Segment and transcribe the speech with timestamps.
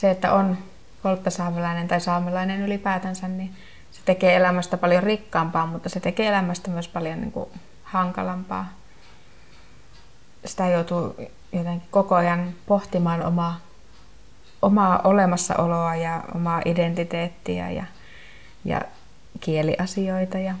[0.00, 0.58] se, että on
[1.02, 3.54] kolttasaamelainen tai saamelainen ylipäätänsä, niin
[3.90, 7.50] se tekee elämästä paljon rikkaampaa, mutta se tekee elämästä myös paljon niin kuin
[7.82, 8.68] hankalampaa.
[10.44, 11.16] Sitä joutuu
[11.52, 13.60] jotenkin koko ajan pohtimaan omaa,
[14.62, 17.84] omaa olemassaoloa ja omaa identiteettiä ja,
[18.64, 18.82] ja
[19.40, 20.38] kieliasioita.
[20.38, 20.54] Ja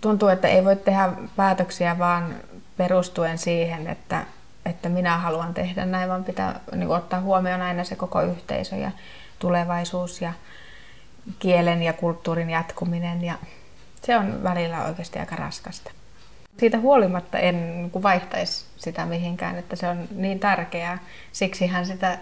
[0.00, 2.34] tuntuu, että ei voi tehdä päätöksiä vaan
[2.76, 4.24] perustuen siihen, että,
[4.64, 8.90] että minä haluan tehdä näin, vaan pitää niin ottaa huomioon aina se koko yhteisö ja
[9.38, 10.32] tulevaisuus ja
[11.38, 13.24] kielen ja kulttuurin jatkuminen.
[13.24, 13.34] Ja
[14.02, 15.90] se on välillä oikeasti aika raskasta.
[16.58, 20.98] Siitä huolimatta en niin vaihtaisi sitä mihinkään, että se on niin tärkeää.
[21.32, 22.18] Siksi hän sitä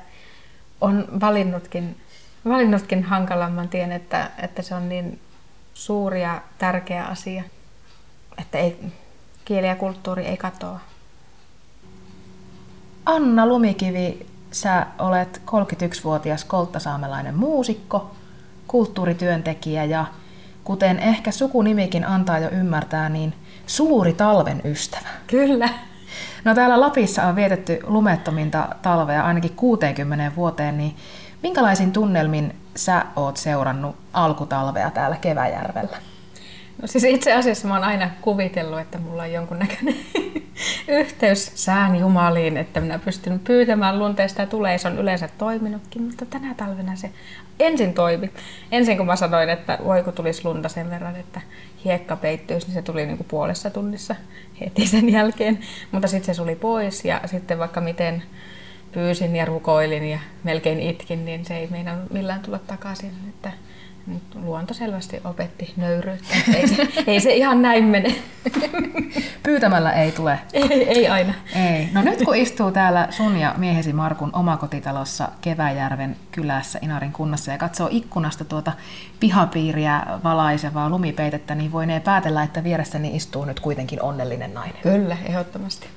[0.80, 2.01] on valinnutkin,
[2.45, 5.20] valinnutkin hankalamman tien, että, että se on niin
[5.74, 7.45] suuri ja tärkeä asia,
[8.38, 8.93] että ei,
[9.45, 10.80] kieli ja kulttuuri ei katoa.
[13.09, 18.10] Anna Lumikivi, sä olet 31-vuotias kolttasaamelainen muusikko,
[18.66, 20.05] kulttuurityöntekijä ja
[20.65, 23.35] kuten ehkä sukunimikin antaa jo ymmärtää, niin
[23.66, 25.09] suuri talven ystävä.
[25.27, 25.69] Kyllä.
[26.45, 30.97] No täällä Lapissa on vietetty lumettominta talvea ainakin 60 vuoteen, niin
[31.43, 35.97] minkälaisin tunnelmin sä oot seurannut alkutalvea täällä Keväjärvellä?
[36.82, 39.95] No siis itse asiassa mä oon aina kuvitellut, että mulla on jonkunnäköinen
[40.88, 44.78] yhteys sään jumaliin, että minä pystyn pyytämään lunteesta ja tulee.
[44.78, 47.10] Se on yleensä toiminutkin, mutta tänä talvena se
[47.60, 48.30] ensin toimi.
[48.73, 51.40] Ensin kun mä sanoin, että voi kun tulisi lunta sen verran, että
[51.84, 54.14] hiekka peittyisi, niin se tuli niin kuin puolessa tunnissa
[54.60, 55.59] heti sen jälkeen.
[55.92, 58.23] Mutta sitten se suli pois ja sitten vaikka miten
[58.92, 63.12] pyysin ja rukoilin ja melkein itkin, niin se ei meinannut millään tulla takaisin.
[63.29, 63.52] Että
[64.34, 66.34] luonto selvästi opetti nöyryyttä.
[66.54, 68.14] Ei se, ei se ihan näin mene.
[69.42, 70.38] Pyytämällä ei tule.
[70.53, 71.34] Ei, ei aina.
[71.56, 71.88] Ei.
[71.92, 77.59] No nyt kun istuu täällä sun ja miehesi Markun omakotitalossa Keväjärven kylässä Inarin kunnassa ja
[77.59, 78.72] katsoo ikkunasta tuota
[79.20, 84.82] pihapiiriä valaisevaa lumipeitettä, niin voinee päätellä, että vieressäni istuu nyt kuitenkin onnellinen nainen.
[84.82, 85.88] Kyllä, ehdottomasti.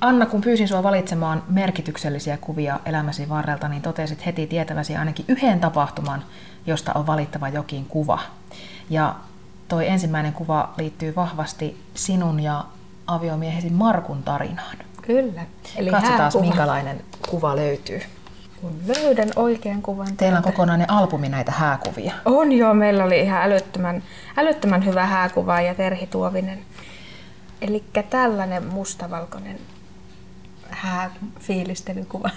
[0.00, 5.60] Anna, kun pyysin sinua valitsemaan merkityksellisiä kuvia elämäsi varrelta, niin totesit heti tietäväsi ainakin yhden
[5.60, 6.24] tapahtuman,
[6.68, 8.18] josta on valittava jokin kuva.
[8.90, 9.14] Ja
[9.68, 12.64] toi ensimmäinen kuva liittyy vahvasti sinun ja
[13.06, 14.76] aviomiehesi Markun tarinaan.
[15.02, 15.46] Kyllä.
[15.76, 16.42] Eli Katsotaan, hääkuva.
[16.44, 18.00] minkälainen kuva löytyy.
[18.60, 20.16] Kun löydän oikean kuvan.
[20.16, 22.14] Teillä on kokonainen albumi näitä hääkuvia.
[22.24, 24.02] On joo, meillä oli ihan älyttömän,
[24.36, 26.58] älyttömän hyvä hääkuva ja Terhi Tuovinen.
[27.60, 29.58] Eli tällainen mustavalkoinen
[30.70, 32.30] hääfiilistelykuva.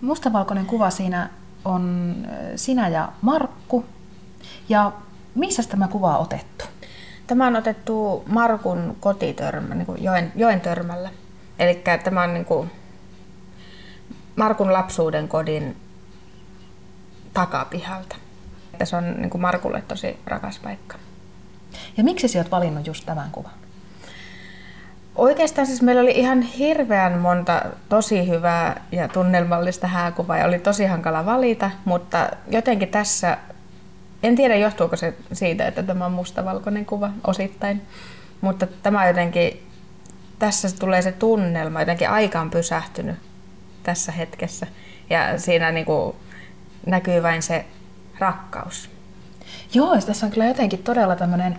[0.00, 1.30] Mustavalkoinen kuva siinä
[1.64, 2.14] on
[2.56, 3.84] sinä ja Markku.
[4.68, 4.92] Ja
[5.34, 6.64] missä tämä kuva on otettu?
[7.26, 11.10] Tämä on otettu Markun kotitörmä, niin kuin joen, joen törmällä.
[11.58, 12.70] Eli tämä on niin kuin
[14.36, 15.76] Markun lapsuuden kodin
[17.34, 18.16] takapihalta.
[18.84, 20.96] Se on niin kuin Markulle tosi rakas paikka.
[21.96, 23.59] Ja miksi sinä olet valinnut just tämän kuvan?
[25.14, 30.84] Oikeastaan siis meillä oli ihan hirveän monta tosi hyvää ja tunnelmallista hääkuvaa ja oli tosi
[30.86, 33.38] hankala valita, mutta jotenkin tässä,
[34.22, 37.82] en tiedä johtuuko se siitä, että tämä on mustavalkoinen kuva osittain,
[38.40, 39.66] mutta tämä jotenkin,
[40.38, 43.16] tässä tulee se tunnelma, jotenkin aika on pysähtynyt
[43.82, 44.66] tässä hetkessä
[45.10, 46.16] ja siinä niin kuin
[46.86, 47.64] näkyy vain se
[48.18, 48.90] rakkaus.
[49.74, 51.58] Joo, tässä on kyllä jotenkin todella tämmöinen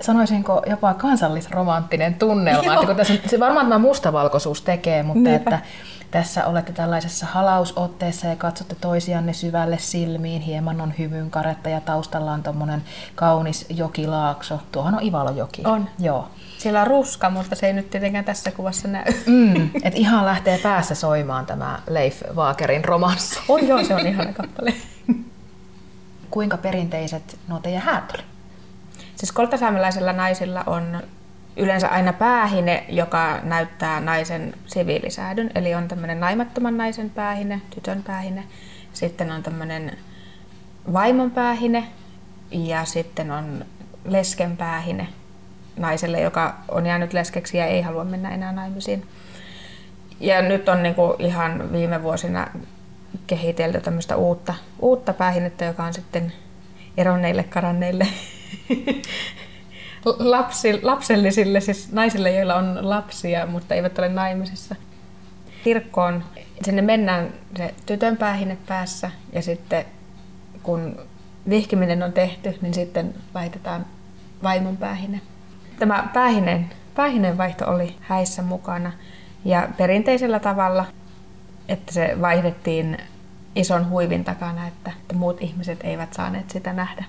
[0.00, 2.74] sanoisinko jopa kansallisromanttinen tunnelma.
[2.74, 5.36] Että kun tässä se varmaan tämä mustavalkoisuus tekee, mutta Niinpä.
[5.56, 5.60] että
[6.10, 10.42] tässä olette tällaisessa halausotteessa ja katsotte toisianne syvälle silmiin.
[10.42, 12.82] Hieman on hymyn karetta ja taustalla on tuommoinen
[13.14, 14.60] kaunis jokilaakso.
[14.72, 15.62] Tuohan on Ivalojoki.
[15.64, 15.88] On.
[15.98, 16.28] Joo.
[16.58, 19.04] Siellä on ruska, mutta se ei nyt tietenkään tässä kuvassa näy.
[19.26, 23.40] Mm, et ihan lähtee päässä soimaan tämä Leif Vaakerin romanssi.
[23.48, 24.74] On joo, se on ihana kappale.
[26.30, 28.22] Kuinka perinteiset nuo teidän häät oli?
[29.18, 31.02] Siis kolttasaamelaisilla naisilla on
[31.56, 35.50] yleensä aina päähine, joka näyttää naisen siviilisäädyn.
[35.54, 38.44] Eli on tämmöinen naimattoman naisen päähine, tytön päähine.
[38.92, 39.98] Sitten on tämmöinen
[40.92, 41.84] vaimon päähine
[42.50, 43.64] ja sitten on
[44.04, 45.08] lesken päähine
[45.76, 49.06] naiselle, joka on jäänyt leskeksi ja ei halua mennä enää naimisiin.
[50.20, 52.46] Ja nyt on niinku ihan viime vuosina
[53.26, 56.32] kehitelty tämmöistä uutta, uutta päähinettä, joka on sitten
[56.98, 58.06] eronneille karanneille
[60.18, 64.74] lapsi, lapsellisille, siis naisille, joilla on lapsia, mutta eivät ole naimisissa.
[65.64, 66.24] Kirkkoon
[66.62, 69.84] sinne mennään se tytön päähine päässä ja sitten
[70.62, 71.00] kun
[71.48, 73.86] vihkiminen on tehty, niin sitten laitetaan
[74.42, 75.20] vaimon päähine.
[75.78, 78.92] Tämä päähinen, päähinen vaihto oli häissä mukana
[79.44, 80.84] ja perinteisellä tavalla
[81.68, 82.98] että se vaihdettiin
[83.58, 87.04] ison huivin takana, että, että muut ihmiset eivät saaneet sitä nähdä.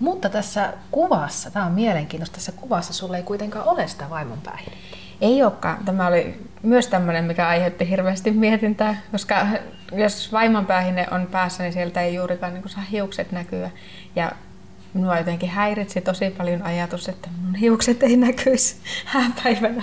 [0.00, 4.96] Mutta tässä kuvassa, tämä on mielenkiintoista, tässä kuvassa sulla ei kuitenkaan ole sitä vaimonpäihdettä.
[5.20, 5.84] Ei olekaan.
[5.84, 9.46] Tämä oli myös tämmöinen, mikä aiheutti hirveästi mietintää, koska
[9.92, 13.70] jos vaimonpäihine on päässä, niin sieltä ei juurikaan niin saa hiukset näkyä.
[14.16, 14.32] Ja
[14.94, 19.82] minua jotenkin häiritsi tosi paljon ajatus, että mun hiukset ei näkyisi hääpäivänä.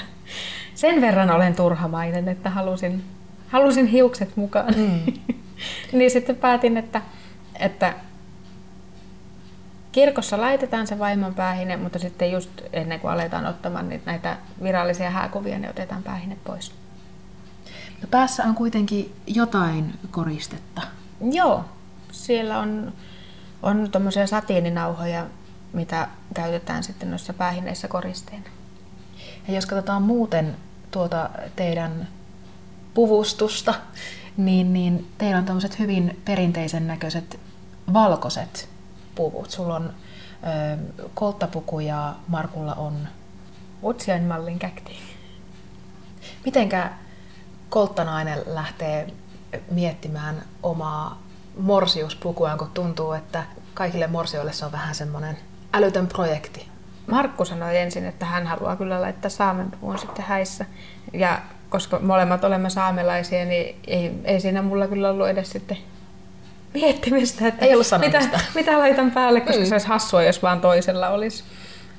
[0.76, 3.04] Sen verran olen turhamainen, että halusin,
[3.50, 4.74] halusin hiukset mukaan.
[4.78, 5.14] Mm.
[5.98, 7.02] niin sitten päätin, että,
[7.60, 7.94] että
[9.92, 15.10] kirkossa laitetaan se vaimon päähine, mutta sitten just ennen kuin aletaan ottamaan niin näitä virallisia
[15.10, 16.72] hääkuvia, niin otetaan päähine pois.
[18.02, 20.82] No päässä on kuitenkin jotain koristetta.
[21.32, 21.66] Joo,
[22.12, 22.94] siellä on,
[23.64, 25.26] on tuommoisia satiininauhoja,
[25.74, 28.46] mitä käytetään sitten noissa päähineissä koristeina.
[29.48, 30.56] Ja jos katsotaan muuten
[30.92, 32.08] tuota teidän
[33.00, 33.74] puvustusta,
[34.38, 37.40] niin, niin teillä on tämmöiset hyvin perinteisen näköiset
[37.94, 38.70] valkoiset
[39.16, 39.50] puvut.
[39.50, 39.94] Sulla on
[40.44, 40.78] ö,
[41.14, 43.08] kolttapuku ja Markulla on...
[43.84, 45.00] Utsian mallin käkti.
[46.46, 46.92] Mitenkä
[47.70, 49.08] kolttanainen lähtee
[49.72, 51.22] miettimään omaa
[51.58, 53.44] morsiuspukuaan, kun tuntuu, että
[53.74, 55.38] kaikille morsioille se on vähän semmoinen
[55.74, 56.68] älytön projekti?
[57.08, 60.66] Markku sanoi ensin, että hän haluaa kyllä laittaa saamenpuvun sitten häissä.
[61.14, 65.78] Ja koska molemmat olemme saamelaisia, niin ei, ei siinä mulla kyllä ollut edes sitten
[66.74, 68.20] miettimistä, että ei ollut mitä,
[68.56, 69.66] mitä laitan päälle, koska mm.
[69.66, 71.44] se olisi hassua, jos vaan toisella olisi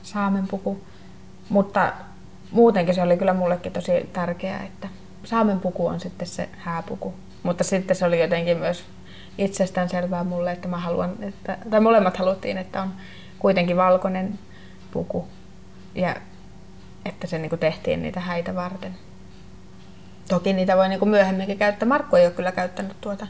[0.02, 0.80] saamenpuku.
[1.48, 1.92] Mutta
[2.50, 4.88] muutenkin se oli kyllä mullekin tosi tärkeää, että
[5.24, 7.14] saamenpuku on sitten se hääpuku.
[7.42, 8.84] Mutta sitten se oli jotenkin myös
[9.38, 12.92] itsestään selvää mulle, että mä haluan, että, tai molemmat haluttiin, että on
[13.38, 14.38] kuitenkin valkoinen
[14.90, 15.28] puku
[15.94, 16.16] ja
[17.04, 18.94] että se niin tehtiin niitä häitä varten.
[20.30, 21.88] Toki niitä voi niin myöhemminkin käyttää.
[21.88, 23.26] Markku ei ole kyllä käyttänyt tuota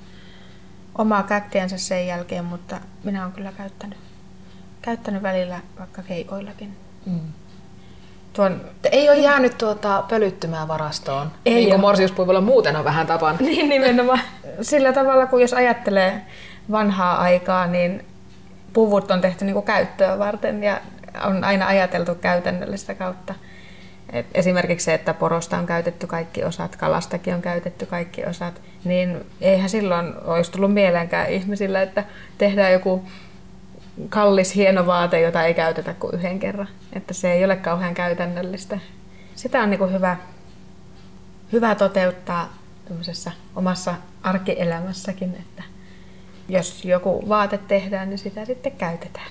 [0.99, 3.99] omaa käktiänsä sen jälkeen, mutta minä olen kyllä käyttänyt,
[4.82, 6.76] käyttänyt välillä vaikka keikoillakin.
[7.06, 7.20] Mm.
[8.32, 8.61] Tuon...
[8.93, 13.38] Ei ole jäänyt tuota pölyttymään varastoon, ei niin kuin morsiuspuivulla muuten on vähän tapana.
[13.49, 14.20] niin nimenomaan.
[14.62, 16.20] Sillä tavalla, kun jos ajattelee
[16.70, 18.05] vanhaa aikaa, niin
[18.73, 20.81] puvut on tehty niin kuin käyttöä varten ja
[21.25, 23.35] on aina ajateltu käytännöllistä kautta.
[24.12, 29.26] Et esimerkiksi se, että porosta on käytetty kaikki osat, kalastakin on käytetty kaikki osat, niin
[29.40, 32.04] eihän silloin olisi tullut mieleenkään ihmisillä, että
[32.38, 33.04] tehdään joku
[34.08, 36.68] kallis hieno vaate, jota ei käytetä kuin yhden kerran.
[36.92, 38.78] Että se ei ole kauhean käytännöllistä.
[39.34, 40.16] Sitä on niin hyvä,
[41.52, 42.54] hyvä toteuttaa
[43.56, 45.62] omassa arkielämässäkin, että
[46.48, 49.30] jos joku vaate tehdään, niin sitä sitten käytetään.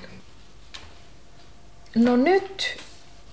[1.96, 2.78] No nyt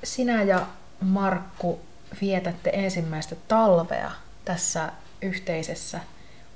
[0.04, 0.66] sinä ja
[1.00, 1.80] Markku
[2.20, 4.10] vietätte ensimmäistä talvea
[4.44, 6.00] tässä yhteisessä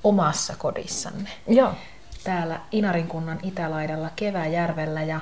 [0.04, 1.30] omassa kodissanne.
[1.48, 1.72] Joo.
[2.24, 5.20] Täällä Inarinkunnan itälaidalla Keväjärvellä ja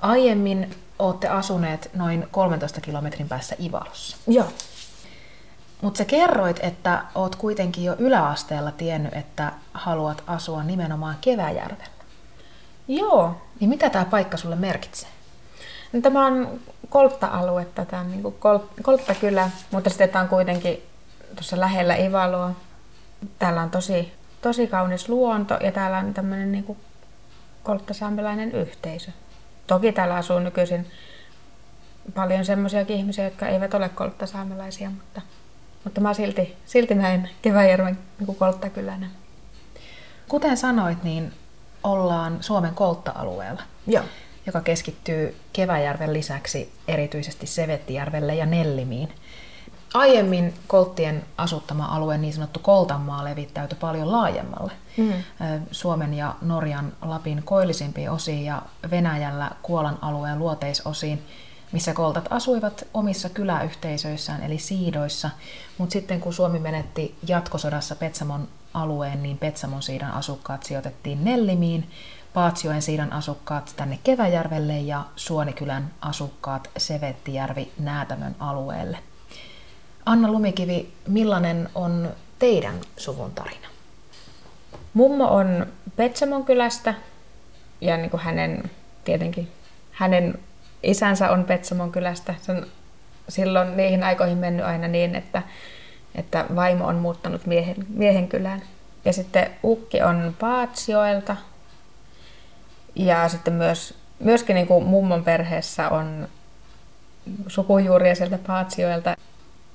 [0.00, 4.16] aiemmin olette asuneet noin 13 kilometrin päässä Ivalossa.
[4.26, 4.48] Joo.
[5.82, 11.96] Mutta sä kerroit, että oot kuitenkin jo yläasteella tiennyt, että haluat asua nimenomaan Keväjärvellä.
[12.88, 13.40] Joo.
[13.60, 15.08] Niin mitä tämä paikka sulle merkitsee?
[15.92, 16.60] No, tämä on
[16.90, 20.82] koltta-aluetta, tämä on niin kol- kolttakylä, mutta sitten tämä on kuitenkin
[21.34, 22.50] tuossa lähellä Ivaloa.
[23.38, 24.12] Täällä on tosi,
[24.42, 26.76] tosi kaunis luonto ja täällä on tämmöinen niin
[27.62, 29.10] kolttasaamelainen yhteisö.
[29.66, 30.86] Toki täällä asuu nykyisin
[32.14, 35.20] paljon semmoisiakin ihmisiä, jotka eivät ole kolttasaamelaisia, mutta,
[35.84, 39.10] mutta mä silti, silti näin Keväjärven niin kolttakylänä.
[40.28, 41.32] Kuten sanoit, niin
[41.82, 43.62] ollaan Suomen koltta-alueella.
[43.86, 44.04] Joo
[44.46, 49.08] joka keskittyy Keväjärven lisäksi erityisesti Sevettijärvelle ja Nellimiin.
[49.94, 54.72] Aiemmin kolttien asuttama alue, niin sanottu Koltanmaa, levittäytyi paljon laajemmalle.
[54.96, 55.12] Mm.
[55.70, 61.22] Suomen ja Norjan Lapin koillisimpiin osiin ja Venäjällä Kuolan alueen luoteisosiin,
[61.72, 65.30] missä koltat asuivat omissa kyläyhteisöissään eli siidoissa.
[65.78, 71.90] Mutta sitten kun Suomi menetti jatkosodassa Petsamon alueen, niin Petsamon siidan asukkaat sijoitettiin Nellimiin,
[72.36, 78.98] Paatsioen siidan asukkaat tänne Keväjärvelle ja Suonikylän asukkaat Sevettijärvi Näätämön alueelle.
[80.06, 83.68] Anna Lumikivi, millainen on teidän suvun tarina?
[84.94, 85.66] Mummo on
[85.96, 86.94] Petsamon kylästä
[87.80, 88.70] ja niin kuin hänen,
[89.04, 89.52] tietenkin
[89.90, 90.38] hänen
[90.82, 92.34] isänsä on Petsamon kylästä.
[92.42, 92.66] Se on
[93.28, 95.42] silloin niihin aikoihin mennyt aina niin, että,
[96.14, 98.62] että vaimo on muuttanut miehen, miehen kylään.
[99.04, 101.36] Ja sitten ukki on Paatsioelta,
[102.96, 106.28] ja sitten myös, myöskin niin kuin mummon perheessä on
[107.48, 109.16] sukujuuria sieltä Paatsioilta.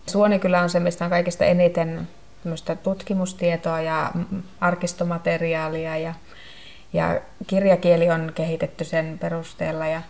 [0.08, 2.08] Suonikylä on se, mistä on kaikista eniten
[2.84, 4.12] tutkimustietoa ja
[4.62, 6.14] arkistomateriaalia ja,
[6.94, 10.02] ja kirjakieli on kehitetty sen perusteella ja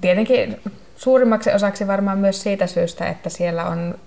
[0.00, 0.60] tietenkin
[0.96, 3.98] suurimmaksi osaksi varmaan myös siitä syystä, että siellä on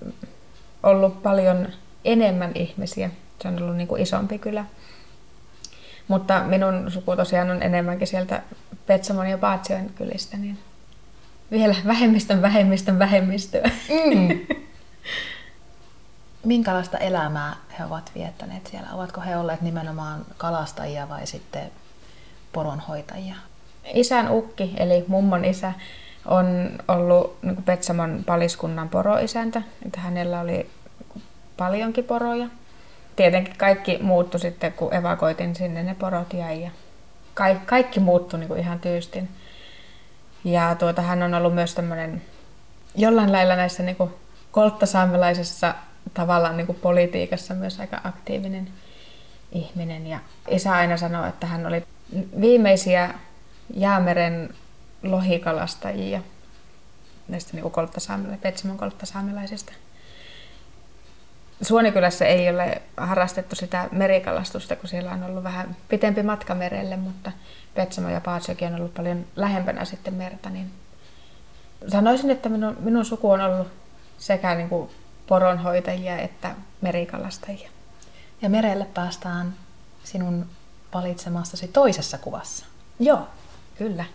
[0.83, 1.67] ollut paljon
[2.05, 3.09] enemmän ihmisiä.
[3.41, 4.65] Se on ollut niin kuin isompi kylä.
[6.12, 8.41] Mutta minun suku tosiaan on enemmänkin sieltä
[8.86, 10.58] Petsamon ja Paatsion kylistä, niin
[11.51, 13.70] vielä vähemmistön vähemmistön vähemmistöä.
[13.89, 14.39] Mm.
[16.46, 18.88] Minkälaista elämää he ovat viettäneet siellä?
[18.94, 21.72] Ovatko he olleet nimenomaan kalastajia vai sitten
[22.53, 23.36] poronhoitajia?
[23.94, 25.74] Isän ukki, eli mummon isä,
[26.25, 29.62] on ollut niin Petsamon paliskunnan poroisäntä.
[29.86, 30.70] Että hänellä oli
[31.58, 32.48] paljonkin poroja.
[33.15, 36.62] Tietenkin kaikki muuttui sitten, kun evakoitin sinne, ne porot jäi.
[36.62, 36.72] Ja
[37.34, 39.30] kaikki, kaikki muuttui niin ihan tyystin.
[40.44, 42.22] Ja tuota, hän on ollut myös tämmöinen
[42.96, 43.98] jollain lailla näissä niin
[44.51, 45.75] kolttasaamelaisessa
[46.13, 48.68] tavallaan niin politiikassa myös aika aktiivinen
[49.51, 50.08] ihminen.
[50.08, 51.84] Ja isä aina sanoi, että hän oli
[52.41, 53.13] viimeisiä
[53.74, 54.50] Jäämeren
[55.03, 56.22] lohikalastajia
[57.27, 59.74] näistä niin kolttasaamelaisista, Petsamon kolttasaamelaisista.
[61.62, 67.32] Suonikylässä ei ole harrastettu sitä merikalastusta, kun siellä on ollut vähän pitempi matka merelle, mutta
[67.74, 70.72] Petsamo ja Paatsokin on ollut paljon lähempänä sitten merta, niin
[71.88, 73.68] sanoisin, että minun, minun suku on ollut
[74.18, 74.89] sekä niin kuin
[75.27, 77.70] poronhoitajia että merikalastajia.
[78.41, 79.53] Ja merelle päästään
[80.03, 80.46] sinun
[80.94, 82.65] valitsemassasi toisessa kuvassa.
[83.00, 83.27] Joo,
[83.77, 84.06] kyllä.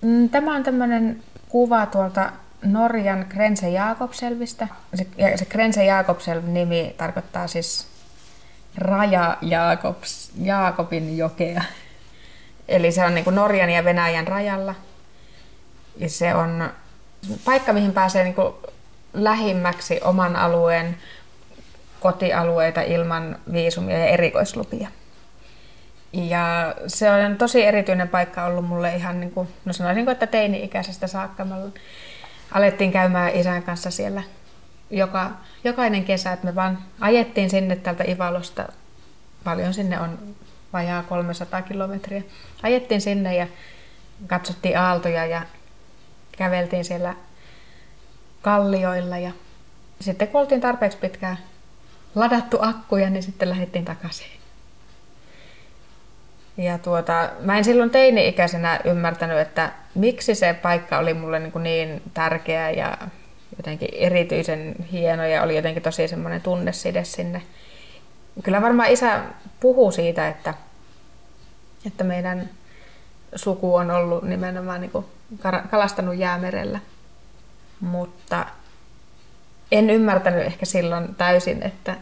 [0.00, 2.32] Mm, tämä on tämmöinen kuva tuolta
[2.64, 4.68] Norjan Grense Jakobselvistä.
[4.94, 5.06] Se,
[5.36, 7.86] se Grense Jakobselv-nimi tarkoittaa siis
[8.76, 11.62] Raja Jakobs, Jaakobin jokea.
[12.68, 14.74] Eli se on niin kuin Norjan ja Venäjän rajalla.
[15.96, 16.70] Ja se on
[17.44, 18.54] paikka, mihin pääsee niin kuin
[19.12, 20.96] lähimmäksi oman alueen
[22.00, 24.88] kotialueita ilman viisumia ja erikoislupia.
[26.12, 31.06] Ja se on tosi erityinen paikka ollut mulle ihan niin kuin, no sanoisin, että teini-ikäisestä
[31.06, 31.44] saakka.
[31.44, 31.54] Me
[32.54, 34.22] alettiin käymään isän kanssa siellä
[34.90, 35.30] joka,
[35.64, 38.68] jokainen kesä, että me vaan ajettiin sinne tältä Ivalosta,
[39.44, 40.18] paljon sinne on
[40.72, 42.22] vajaa 300 kilometriä.
[42.62, 43.46] Ajettiin sinne ja
[44.26, 45.42] katsottiin aaltoja ja
[46.38, 47.14] käveltiin siellä
[48.42, 49.32] kallioilla ja
[50.00, 51.38] sitten kun oltiin tarpeeksi pitkään
[52.14, 54.33] ladattu akkuja, niin sitten lähdettiin takaisin.
[56.56, 62.02] Ja tuota, mä en silloin teini-ikäisenä ymmärtänyt, että miksi se paikka oli mulle niin, niin
[62.14, 62.98] tärkeä ja
[63.56, 67.42] jotenkin erityisen hieno ja oli jotenkin tosi semmoinen tunneside sinne.
[68.42, 69.20] Kyllä varmaan isä
[69.60, 70.54] puhuu siitä, että,
[71.86, 72.50] että meidän
[73.34, 75.06] suku on ollut nimenomaan niin kuin
[75.70, 76.80] kalastanut jäämerellä.
[77.80, 78.46] Mutta
[79.72, 81.96] en ymmärtänyt ehkä silloin täysin, että,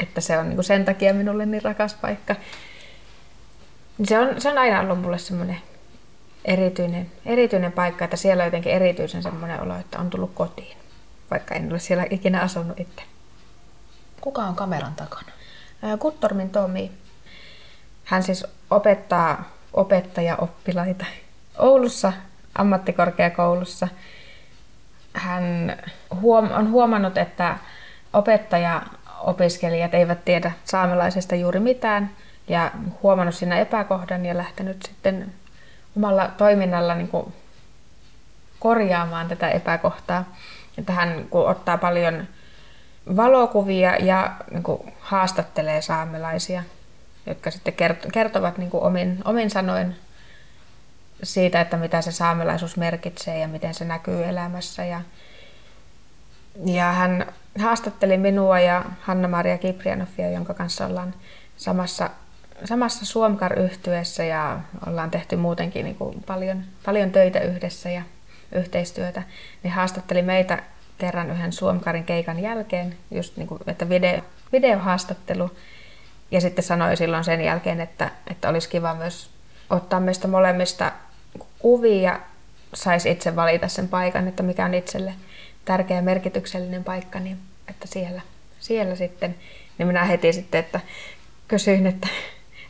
[0.00, 2.36] että se on niin kuin sen takia minulle niin rakas paikka.
[4.02, 5.60] Se on, se on aina ollut mulle semmoinen
[6.44, 10.76] erityinen, erityinen paikka, että siellä on jotenkin erityisen semmoinen olo, että on tullut kotiin,
[11.30, 13.02] vaikka en ole siellä ikinä asunut itse.
[14.20, 15.32] Kuka on kameran takana?
[15.98, 16.90] Kuttormin Tomi.
[18.04, 21.06] Hän siis opettaa opettaja-oppilaita
[21.58, 22.12] Oulussa
[22.54, 23.88] ammattikorkeakoulussa.
[25.12, 25.76] Hän
[26.20, 27.58] huom- on huomannut, että
[28.12, 32.10] opettaja-opiskelijat eivät tiedä saamelaisesta juuri mitään–
[32.48, 32.70] ja
[33.02, 35.32] huomannut siinä epäkohdan ja lähtenyt sitten
[35.96, 37.34] omalla toiminnalla niin kuin
[38.58, 40.24] korjaamaan tätä epäkohtaa.
[40.78, 42.28] Että hän kun ottaa paljon
[43.16, 46.62] valokuvia ja niin kuin haastattelee saamelaisia,
[47.26, 47.74] jotka sitten
[48.12, 49.96] kertovat niin kuin omin, omin sanoin
[51.22, 54.84] siitä, että mitä se saamelaisuus merkitsee ja miten se näkyy elämässä.
[54.84, 55.00] Ja,
[56.64, 57.26] ja hän
[57.58, 61.14] haastatteli minua ja Hanna-Maria Kiprianoffia, jonka kanssa ollaan
[61.56, 62.10] samassa
[62.64, 68.02] samassa suomkar yhtyessä ja ollaan tehty muutenkin niin kuin paljon, paljon töitä yhdessä ja
[68.52, 69.22] yhteistyötä,
[69.62, 70.62] niin haastatteli meitä
[70.98, 74.20] kerran yhden Suomkarin keikan jälkeen, just niin kuin, että video,
[74.52, 75.50] videohaastattelu.
[76.30, 79.30] Ja sitten sanoi silloin sen jälkeen, että, että olisi kiva myös
[79.70, 80.92] ottaa meistä molemmista
[81.58, 82.20] kuvia,
[82.74, 85.14] saisi itse valita sen paikan, että mikä on itselle
[85.64, 88.20] tärkeä ja merkityksellinen paikka, niin että siellä,
[88.60, 89.34] siellä sitten,
[89.78, 90.80] niin minä heti sitten, että
[91.48, 92.08] kysyin, että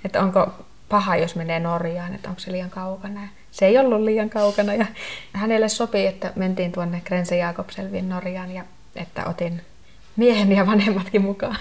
[0.05, 0.53] että onko
[0.89, 3.23] paha, jos menee Norjaan, että onko se liian kaukana.
[3.23, 4.87] Ja se ei ollut liian kaukana ja
[5.33, 8.65] hänelle sopii, että mentiin tuonne Grense Jakobselviin Norjaan ja
[8.97, 9.63] että otin
[10.17, 11.57] miehen ja vanhemmatkin mukaan.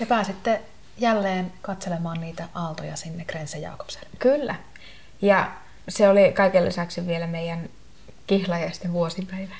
[0.00, 0.60] Ja pääsitte
[0.98, 4.18] jälleen katselemaan niitä aaltoja sinne Grense Jakobselviin.
[4.18, 4.54] Kyllä.
[5.22, 5.50] Ja
[5.88, 7.68] se oli kaiken lisäksi vielä meidän
[8.26, 9.54] kihlajaisten vuosipäivä.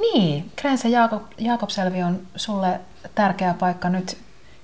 [0.00, 2.80] Niin, Grense Jaakob, Jaakobselvi on sulle
[3.14, 4.18] tärkeä paikka nyt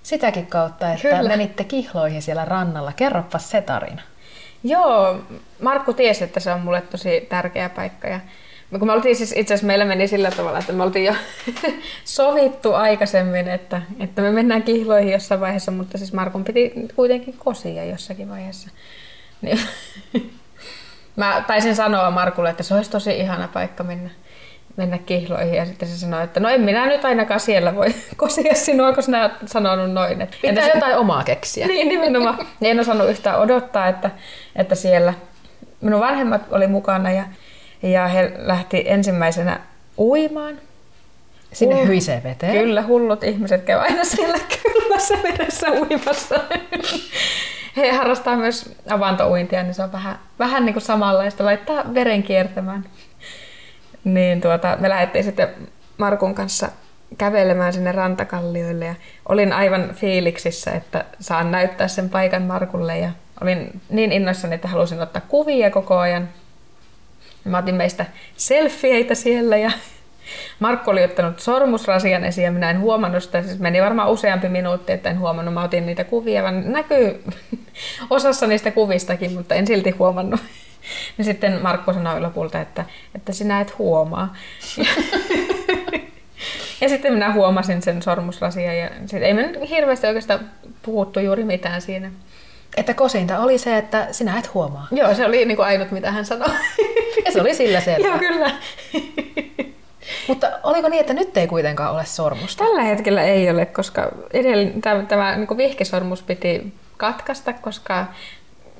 [0.07, 1.29] sitäkin kautta, että Kyllä.
[1.29, 2.93] menitte kihloihin siellä rannalla.
[2.93, 4.03] Kerropa se tarina.
[4.65, 5.21] Joo,
[5.61, 8.09] Markku tiesi, että se on mulle tosi tärkeä paikka.
[8.09, 8.21] Ja
[8.79, 11.15] kun me oltiin siis, itse asiassa meillä meni sillä tavalla, että me oltiin jo
[12.05, 17.85] sovittu aikaisemmin, että, että me mennään kihloihin jossain vaiheessa, mutta siis Markun piti kuitenkin kosia
[17.85, 18.71] jossakin vaiheessa.
[19.43, 19.59] Niin,
[21.17, 24.11] mä taisin sanoa Markulle, että se olisi tosi ihana paikka mennä,
[24.77, 28.55] mennä kihloihin ja sitten se sanoi, että no en minä nyt ainakaan siellä voi kosia
[28.55, 30.23] sinua, kun sinä olet sanonut noin.
[30.23, 31.67] Että, Pitää entäs- jotain omaa keksiä.
[31.77, 32.47] niin, nimenomaan.
[32.61, 34.11] Niin en osannut yhtään odottaa, että,
[34.57, 35.15] että siellä
[35.81, 37.25] minun vanhemmat oli mukana ja,
[37.83, 39.61] ja he lähti ensimmäisenä
[39.99, 40.61] uimaan.
[41.53, 42.53] Sinne Hull- hyisee veteen.
[42.53, 46.41] Kyllä, hullut ihmiset käy aina siellä kylmässä vedessä uimassa.
[47.77, 52.85] He harrastaa myös avantouintia, niin se on vähän, vähän niin kuin samanlaista, laittaa veren kiertämään.
[54.07, 55.49] Niin tuota, me lähdettiin sitten
[55.99, 56.69] Markun kanssa
[57.19, 58.95] kävelemään sinne rantakallioille ja
[59.29, 63.11] olin aivan fiiliksissä, että saan näyttää sen paikan Markulle ja
[63.41, 66.29] olin niin innoissani, että halusin ottaa kuvia koko ajan.
[67.45, 69.71] Mä otin meistä selfieitä siellä ja
[70.61, 73.43] Markku oli ottanut sormusrasian esiin ja minä en huomannut sitä.
[73.43, 75.55] Siis meni varmaan useampi minuutti, että en huomannut.
[75.55, 77.25] Mä otin niitä kuvia, vaan näkyy
[78.11, 80.41] osassa niistä kuvistakin, mutta en silti huomannut.
[81.19, 84.35] Ja sitten Markku sanoi lopulta, että, että sinä et huomaa.
[86.81, 90.41] Ja sitten minä huomasin sen sormusrasian ja sit ei me nyt hirveästi oikeastaan
[90.83, 92.11] puhuttu juuri mitään siinä.
[92.77, 94.89] Että kosinta oli se, että sinä et huomaa.
[94.93, 96.49] Joo, se oli niin kuin ainut, mitä hän sanoi.
[97.25, 98.09] Ja se oli sillä selvä.
[98.09, 98.51] Joo, kyllä.
[100.29, 102.65] Mutta oliko niin, että nyt ei kuitenkaan ole sormusta?
[102.65, 108.07] Tällä hetkellä ei ole, koska edellinen, tämä, tämä niin vihkisormus piti katkaista, koska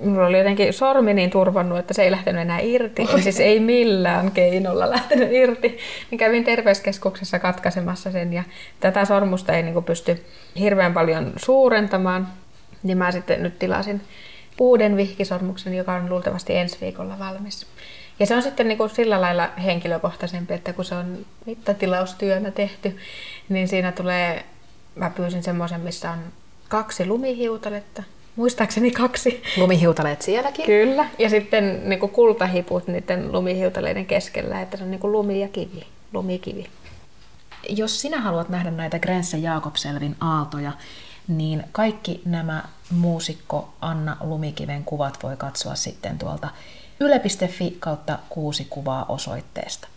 [0.01, 3.07] mulla oli jotenkin sormi niin turvannut, että se ei lähtenyt enää irti.
[3.13, 5.79] Eli siis ei millään keinolla lähtenyt irti.
[6.11, 8.43] Niin kävin terveyskeskuksessa katkaisemassa sen ja
[8.81, 10.25] tätä sormusta ei niin pysty
[10.59, 12.29] hirveän paljon suurentamaan.
[12.83, 14.01] Niin mä sitten nyt tilasin
[14.61, 17.67] uuden vihkisormuksen, joka on luultavasti ensi viikolla valmis.
[18.21, 22.97] Ja se on sitten niin kuin sillä lailla henkilökohtaisempi, että kun se on mittatilaustyönä tehty,
[23.49, 24.45] niin siinä tulee,
[24.95, 26.19] mä pyysin semmoisen, missä on
[26.69, 28.03] kaksi lumihiutaletta,
[28.37, 29.43] muistaakseni kaksi.
[29.57, 30.67] Lumihiutaleet sielläkin.
[30.67, 31.09] Kyllä.
[31.19, 35.49] Ja sitten niin kuin kultahiput niiden lumihiutaleiden keskellä, että se on niin kuin lumi ja
[35.49, 36.67] kivi, lumikivi.
[37.69, 40.73] Jos sinä haluat nähdä näitä Grense Jaakobselvin aaltoja,
[41.29, 46.49] niin kaikki nämä muusikko Anna Lumikiven kuvat voi katsoa sitten tuolta
[47.01, 49.89] yle.fi kautta kuusi kuvaa osoitteesta.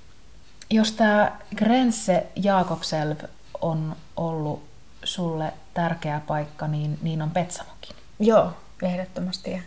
[0.69, 3.17] Jos tämä Grense Jaakobselv
[3.62, 4.63] on ollut
[5.04, 7.79] sulle tärkeä paikka, niin, niin on Petsamokin.
[8.19, 8.53] Joo,
[8.84, 9.51] ehdottomasti.
[9.51, 9.62] Ja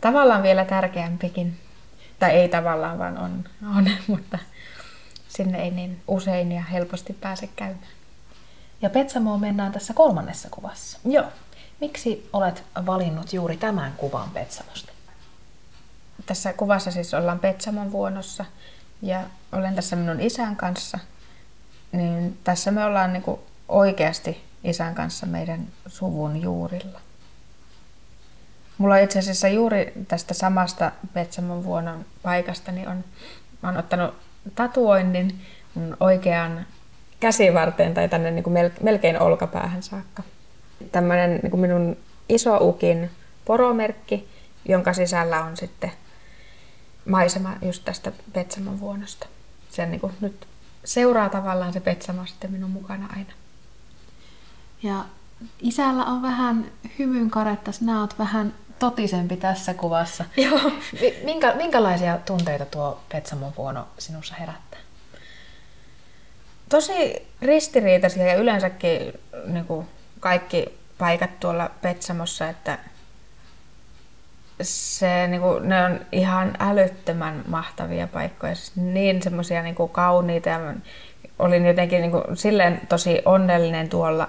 [0.00, 1.56] tavallaan vielä tärkeämpikin.
[2.18, 3.44] Tai ei tavallaan, vaan on,
[3.76, 4.38] on mutta
[5.28, 7.98] sinne ei niin usein ja helposti pääse käymään.
[8.82, 10.98] Ja Petsamoon mennään tässä kolmannessa kuvassa.
[11.04, 11.24] Joo.
[11.80, 14.92] Miksi olet valinnut juuri tämän kuvan Petsamosta?
[16.26, 18.44] Tässä kuvassa siis ollaan Petsamon vuonossa
[19.02, 20.98] ja olen tässä minun isän kanssa.
[21.92, 23.24] Niin tässä me ollaan niin
[23.68, 27.00] oikeasti isän kanssa meidän suvun juurilla.
[28.78, 33.04] Mulla on itse asiassa juuri tästä samasta Petsamon vuonon paikasta, niin on,
[33.62, 34.14] mä oon ottanut
[34.54, 35.40] tatuoinnin
[35.74, 36.66] mun oikean
[37.20, 40.22] käsivarteen tai tänne niin kuin melkein olkapäähän saakka.
[40.92, 41.96] Tämmöinen niin minun
[42.28, 43.10] iso ukin
[43.44, 44.28] poromerkki,
[44.64, 45.92] jonka sisällä on sitten
[47.04, 49.26] maisema just tästä Petsamon vuonosta.
[49.70, 50.46] Se niin kuin nyt
[50.84, 53.32] seuraa tavallaan se Petsamo sitten minun mukana aina.
[54.82, 55.04] Ja
[55.60, 60.24] isällä on vähän hymyn karetta, sinä olet vähän totisempi tässä kuvassa.
[60.36, 60.72] Joo.
[61.24, 64.80] Minkä, minkälaisia tunteita tuo Petsamon vuono sinussa herättää?
[66.68, 69.12] Tosi ristiriitaisia ja yleensäkin
[69.46, 69.86] niin kuin
[70.20, 72.78] kaikki paikat tuolla Petsamossa, että
[74.62, 80.74] se, niin kuin, ne on ihan älyttömän mahtavia paikkoja, siis niin semmoisia niin kauniita ja
[81.38, 84.28] olin jotenkin niin kuin, silleen tosi onnellinen tuolla,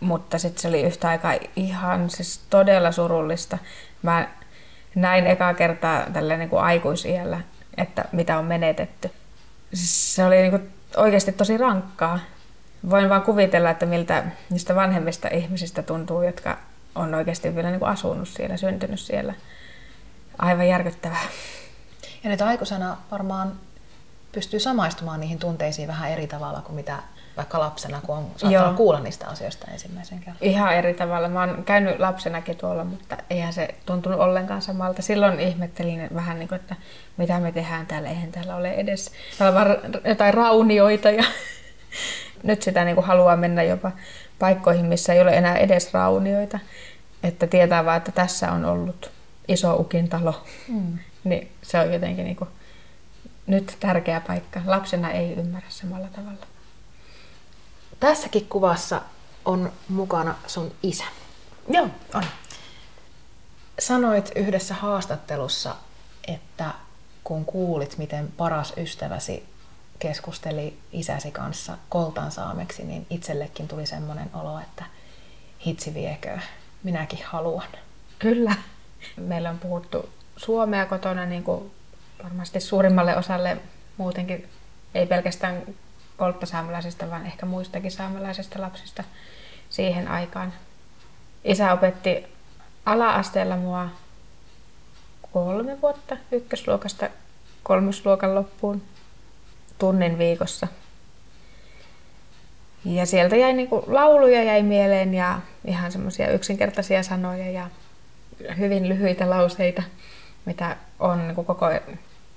[0.00, 3.58] mutta sitten se oli yhtä aikaa ihan siis todella surullista.
[4.02, 4.28] Mä
[4.94, 7.40] näin ekaa kertaa tällä niin kuin aikuisiellä,
[7.76, 9.10] että mitä on menetetty.
[9.74, 12.18] Se oli niin kuin, oikeasti tosi rankkaa.
[12.90, 16.58] Voin vaan kuvitella, että miltä niistä vanhemmista ihmisistä tuntuu, jotka
[16.94, 19.34] on oikeasti vielä niin kuin asunut siellä, syntynyt siellä.
[20.38, 21.26] Aivan järkyttävää.
[22.24, 23.52] Ja nyt aikuisena varmaan
[24.32, 26.98] pystyy samaistumaan niihin tunteisiin vähän eri tavalla kuin mitä
[27.36, 30.36] vaikka lapsena, kun on saattanut kuulla niistä asioista ensimmäisen kerran?
[30.40, 31.28] Ihan eri tavalla.
[31.28, 35.02] Mä oon käynyt lapsenakin tuolla, mutta eihän se tuntunut ollenkaan samalta.
[35.02, 36.76] Silloin ihmettelin vähän, niin kuin, että
[37.16, 38.08] mitä me tehdään täällä.
[38.08, 41.10] Eihän täällä ole edes täällä on jotain raunioita.
[41.10, 41.24] Ja
[42.42, 43.92] nyt sitä niin kuin haluaa mennä jopa
[44.38, 46.58] paikkoihin, missä ei ole enää edes raunioita.
[47.22, 49.10] Että tietää vaan, että tässä on ollut
[49.48, 50.44] iso ukin talo.
[50.68, 50.98] Mm.
[51.24, 52.50] Niin se on jotenkin niin kuin
[53.46, 54.60] nyt tärkeä paikka.
[54.66, 56.46] Lapsena ei ymmärrä samalla tavalla.
[58.00, 59.00] Tässäkin kuvassa
[59.44, 61.04] on mukana sun isä.
[61.68, 62.24] Joo, on.
[63.78, 65.76] Sanoit yhdessä haastattelussa,
[66.28, 66.70] että
[67.24, 69.48] kun kuulit, miten paras ystäväsi
[69.98, 74.84] keskusteli isäsi kanssa koltan saameksi, niin itsellekin tuli semmoinen olo, että
[75.66, 76.38] hitsi viekö,
[76.82, 77.68] minäkin haluan.
[78.18, 78.54] Kyllä.
[79.16, 81.70] Meillä on puhuttu suomea kotona niin kuin
[82.24, 83.58] varmasti suurimmalle osalle
[83.96, 84.48] muutenkin,
[84.94, 85.62] ei pelkästään
[86.16, 89.04] kolttasaamelaisista, vaan ehkä muistakin saamelaisista lapsista
[89.70, 90.52] siihen aikaan.
[91.44, 92.26] Isä opetti
[92.86, 93.88] ala-asteella mua
[95.32, 97.08] kolme vuotta ykkösluokasta
[97.62, 98.82] kolmosluokan loppuun
[99.78, 100.68] tunnin viikossa.
[102.84, 107.70] Ja sieltä jäi niinku lauluja jäi mieleen ja ihan semmoisia yksinkertaisia sanoja ja
[108.58, 109.82] hyvin lyhyitä lauseita,
[110.44, 111.66] mitä on niinku koko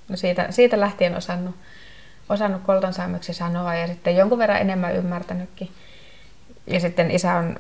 [0.10, 1.56] no siitä, siitä lähtien osannut,
[2.30, 5.72] osannut koltansaameksi sanoa ja sitten jonkun verran enemmän ymmärtänytkin.
[6.68, 7.60] Ja sitten isä on,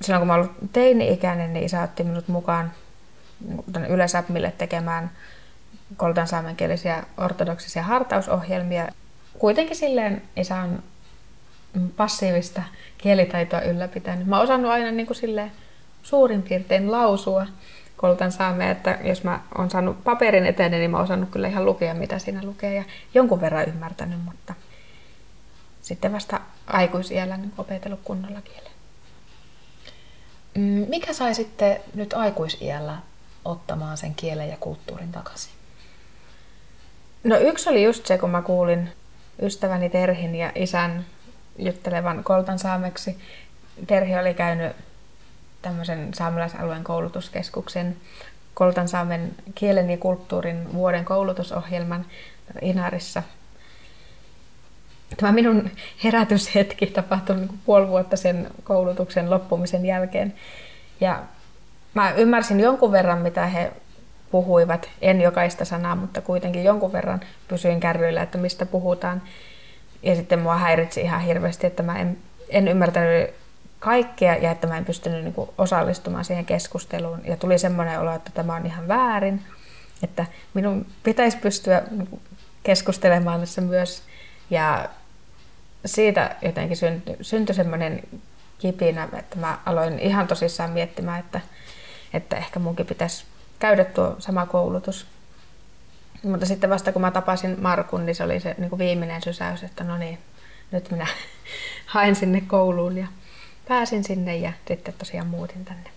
[0.00, 2.72] silloin kun mä ollut teini-ikäinen, niin isä otti minut mukaan
[3.88, 5.10] Ylesäpmille tekemään
[5.96, 8.88] koltansaamenkielisiä ortodoksisia hartausohjelmia.
[9.38, 10.82] Kuitenkin silleen isä on
[11.96, 12.62] passiivista
[12.98, 14.26] kielitaitoa ylläpitänyt.
[14.26, 15.52] Mä oon osannut aina niin kuin silleen
[16.02, 17.46] suurin piirtein lausua
[18.00, 21.64] koltan saamea, että jos mä oon saanut paperin eteen, niin mä oon osannut kyllä ihan
[21.64, 22.84] lukea, mitä siinä lukee ja
[23.14, 24.54] jonkun verran ymmärtänyt, mutta
[25.82, 28.72] sitten vasta aikuisiellä niin opetellut kunnolla kielen.
[30.54, 32.96] Mm, mikä sai sitten nyt aikuisiellä
[33.44, 35.52] ottamaan sen kielen ja kulttuurin takaisin?
[37.24, 38.90] No yksi oli just se, kun mä kuulin
[39.42, 41.04] ystäväni Terhin ja isän
[41.58, 43.18] juttelevan koltan saameksi.
[43.86, 44.76] Terhi oli käynyt
[45.62, 47.96] tämmöisen saamelaisalueen koulutuskeskuksen
[48.54, 52.06] Koltansaamen kielen ja kulttuurin vuoden koulutusohjelman
[52.62, 53.22] Inarissa.
[55.16, 55.70] Tämä minun
[56.04, 60.34] herätyshetki tapahtui niin puoli vuotta sen koulutuksen loppumisen jälkeen.
[61.00, 61.22] Ja
[61.94, 63.72] mä ymmärsin jonkun verran, mitä he
[64.30, 64.90] puhuivat.
[65.02, 69.22] En jokaista sanaa, mutta kuitenkin jonkun verran pysyin kärryillä, että mistä puhutaan.
[70.02, 72.18] Ja sitten mua häiritsi ihan hirveästi, että mä en,
[72.48, 73.34] en ymmärtänyt
[73.80, 77.20] kaikkea ja että mä en pystynyt niin kuin osallistumaan siihen keskusteluun.
[77.24, 79.42] Ja tuli semmoinen olo, että tämä on ihan väärin,
[80.02, 82.20] että minun pitäisi pystyä niin
[82.62, 84.02] keskustelemaan tässä myös.
[84.50, 84.88] Ja
[85.86, 88.02] siitä jotenkin syntyi, syntyi semmoinen
[88.58, 91.40] kipinä, että mä aloin ihan tosissaan miettimään, että,
[92.14, 93.24] että ehkä munkin pitäisi
[93.58, 95.06] käydä tuo sama koulutus.
[96.22, 99.62] Mutta sitten vasta kun mä tapasin Markun, niin se oli se niin kuin viimeinen sysäys,
[99.62, 100.18] että no niin,
[100.72, 101.06] nyt minä
[101.86, 103.06] haen sinne kouluun ja
[103.70, 105.90] pääsin sinne ja sitten tosiaan muutin tänne.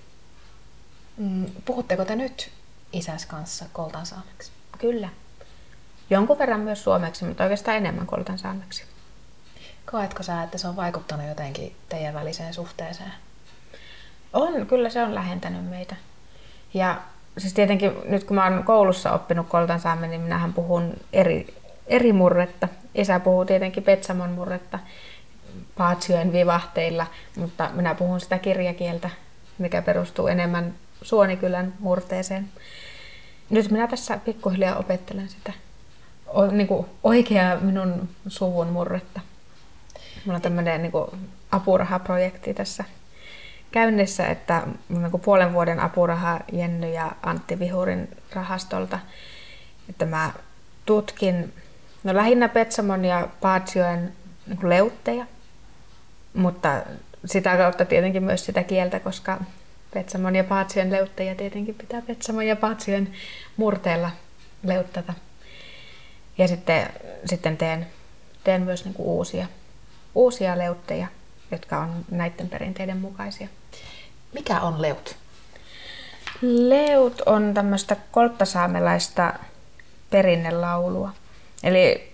[1.17, 2.51] Mm, puhutteko te nyt
[2.91, 4.51] isäs kanssa koltan saameksi?
[4.79, 5.09] Kyllä.
[6.09, 8.83] Jonkun verran myös suomeksi, mutta oikeastaan enemmän koltan saameksi.
[9.91, 13.13] Koetko sä, että se on vaikuttanut jotenkin teidän väliseen suhteeseen?
[14.33, 15.95] On, kyllä se on lähentänyt meitä.
[16.73, 17.01] Ja
[17.37, 21.53] siis tietenkin nyt kun mä oon koulussa oppinut koltan saamen, niin minähän puhun eri,
[21.87, 22.67] eri murretta.
[22.95, 24.79] Isä puhuu tietenkin Petsamon murretta
[25.77, 27.07] paatsiojen vivahteilla,
[27.37, 29.09] mutta minä puhun sitä kirjakieltä,
[29.57, 32.49] mikä perustuu enemmän Suonikylän murteeseen.
[33.49, 35.53] Nyt minä tässä pikkuhiljaa opettelen sitä
[36.27, 39.21] o, niin kuin oikeaa minun suvun murretta.
[40.25, 41.09] Mulla on tämmöinen niin kuin
[41.51, 42.83] apurahaprojekti tässä
[43.71, 48.99] käynnissä, että niin kuin puolen vuoden apuraha Jenny ja Antti Vihurin rahastolta,
[49.89, 50.31] että mä
[50.85, 51.53] tutkin
[52.03, 54.13] no lähinnä Petsamon ja Paatsioen
[54.47, 55.25] niin leutteja,
[56.33, 56.81] mutta
[57.25, 59.39] sitä kautta tietenkin myös sitä kieltä, koska
[59.93, 63.13] Petsamon ja Paatsien leutteja tietenkin pitää Petsamon ja Paatsien
[63.57, 64.11] murteella
[64.63, 65.13] leuttata.
[66.37, 66.89] Ja sitten,
[67.25, 67.87] sitten teen,
[68.43, 69.47] teen myös niin kuin uusia,
[70.15, 71.07] uusia leutteja,
[71.51, 73.47] jotka on näiden perinteiden mukaisia.
[74.33, 75.15] Mikä on leut?
[76.41, 79.33] Leut on tämmöistä kolttasaamelaista
[80.09, 81.13] perinnelaulua.
[81.63, 82.12] Eli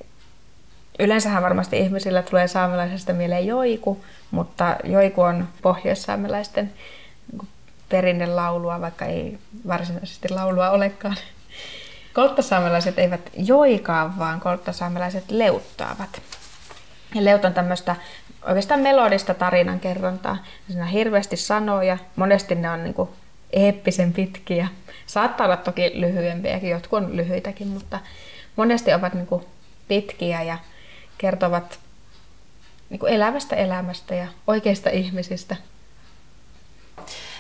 [1.00, 6.74] Yleensähän varmasti ihmisillä tulee saamelaisesta mieleen joiku, mutta joiku on pohjoissaamelaisten
[7.32, 7.48] niin
[7.90, 11.16] perinnelaulua, vaikka ei varsinaisesti laulua olekaan.
[12.14, 16.22] Kolttasaamelaiset eivät joikaa, vaan kolttasaamelaiset leuttaavat.
[17.16, 17.96] Ja leut on tämmöistä
[18.48, 20.38] oikeastaan melodista tarinan kerrontaa.
[20.68, 23.10] Siinä on hirveästi sanoja, monesti ne on niin kuin
[23.54, 24.68] eeppisen pitkiä.
[25.06, 28.00] Saattaa olla toki lyhyempiäkin, jotkut on lyhyitäkin, mutta
[28.56, 29.46] monesti ovat niin kuin
[29.88, 30.58] pitkiä ja
[31.20, 31.80] kertovat
[32.90, 35.56] niin kuin elävästä elämästä ja oikeista ihmisistä.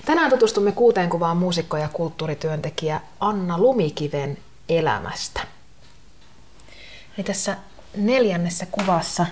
[0.05, 4.37] Tänään tutustumme kuuteen kuvaan muusikko ja kulttuurityöntekijä Anna Lumikiven
[4.69, 5.41] elämästä.
[7.17, 7.57] Eli tässä
[7.97, 9.25] neljännessä kuvassa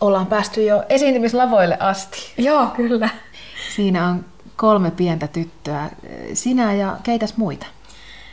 [0.00, 2.18] ollaan päästy jo esiintymislavoille asti.
[2.38, 3.08] Joo, kyllä.
[3.76, 4.24] Siinä on
[4.56, 5.90] kolme pientä tyttöä.
[6.34, 7.66] Sinä ja keitäs muita?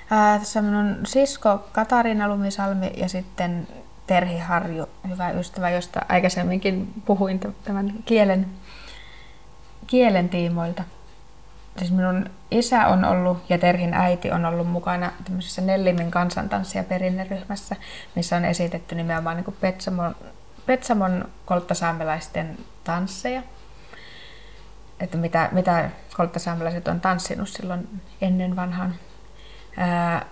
[0.10, 3.68] Ää, tässä on minun sisko Katariina Lumisalmi ja sitten
[4.08, 8.46] Terhi Harju, hyvä ystävä, josta aikaisemminkin puhuin tämän kielen,
[9.88, 10.84] kielen tiimoilta.
[11.78, 16.84] Siis minun isä on ollut ja Terhin äiti on ollut mukana tämmöisessä Nellimin kansantanssi- ja
[16.84, 17.76] perinneryhmässä,
[18.16, 20.16] missä on esitetty nimenomaan niin Petsamon,
[20.66, 23.42] Petsamon kolttasaamelaisten tansseja.
[25.00, 28.96] Että mitä, mitä kolttasaamelaiset on tanssinut silloin ennen vanhan.
[29.78, 30.26] Ää,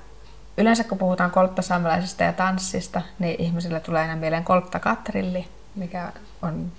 [0.58, 6.12] yleensä kun puhutaan kolttasaamelaisesta ja tanssista, niin ihmisille tulee aina mieleen kolttakatrilli, mikä
[6.42, 6.72] on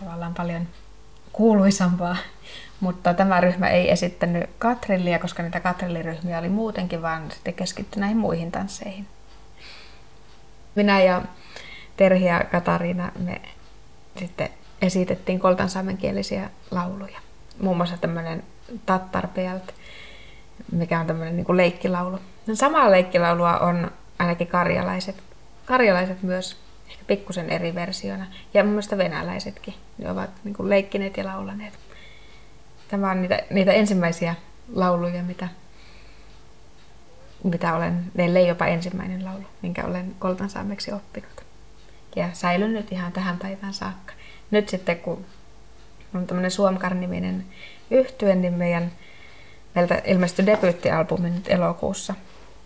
[0.00, 0.68] tavallaan paljon
[1.32, 2.16] kuuluisampaa.
[2.80, 8.16] Mutta tämä ryhmä ei esittänyt katrillia, koska niitä katrilliryhmiä oli muutenkin, vaan sitten keskittyi näihin
[8.16, 9.06] muihin tansseihin.
[10.74, 11.22] Minä ja
[11.96, 13.40] Terhi ja Katariina me
[14.16, 14.48] sitten
[14.82, 17.18] esitettiin koltansaamenkielisiä lauluja.
[17.60, 18.42] Muun muassa tämmöinen
[18.86, 19.74] Tattarpelt,
[20.72, 22.18] mikä on tämmöinen niin leikkilaulu.
[22.48, 25.22] No, samaa leikkilaulua on ainakin karjalaiset,
[25.64, 26.56] karjalaiset myös,
[26.90, 28.26] ehkä pikkusen eri versiona.
[28.54, 31.78] Ja mun mielestä venäläisetkin, ne ovat niin kuin leikkineet ja laulaneet.
[32.88, 34.34] Tämä on niitä, niitä ensimmäisiä
[34.74, 35.48] lauluja, mitä,
[37.44, 41.44] mitä olen, meille jopa ensimmäinen laulu, minkä olen koltansaameksi oppinut.
[42.16, 44.12] Ja säilynyt ihan tähän päivään saakka.
[44.50, 45.24] Nyt sitten, kun
[46.14, 47.44] on tämmöinen Suomkar-niminen
[47.90, 48.92] yhtye, niin meidän,
[49.74, 52.14] meiltä ilmestyi debyyttialbumi nyt elokuussa.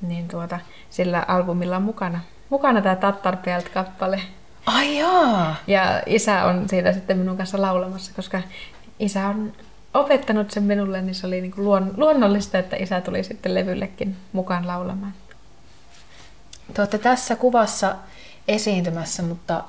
[0.02, 0.60] Niin tuota,
[0.90, 4.20] sillä albumilla on mukana, mukana tämä Tattarpelt-kappale.
[4.66, 5.56] Ai jaa.
[5.66, 8.42] Ja isä on siitä sitten minun kanssa laulamassa, koska
[8.98, 9.52] isä on
[9.94, 14.16] opettanut sen minulle, niin se oli niin kuin luon, luonnollista, että isä tuli sitten levyllekin
[14.32, 15.14] mukaan laulamaan.
[16.74, 17.96] Te olette tässä kuvassa
[18.48, 19.64] esiintymässä, mutta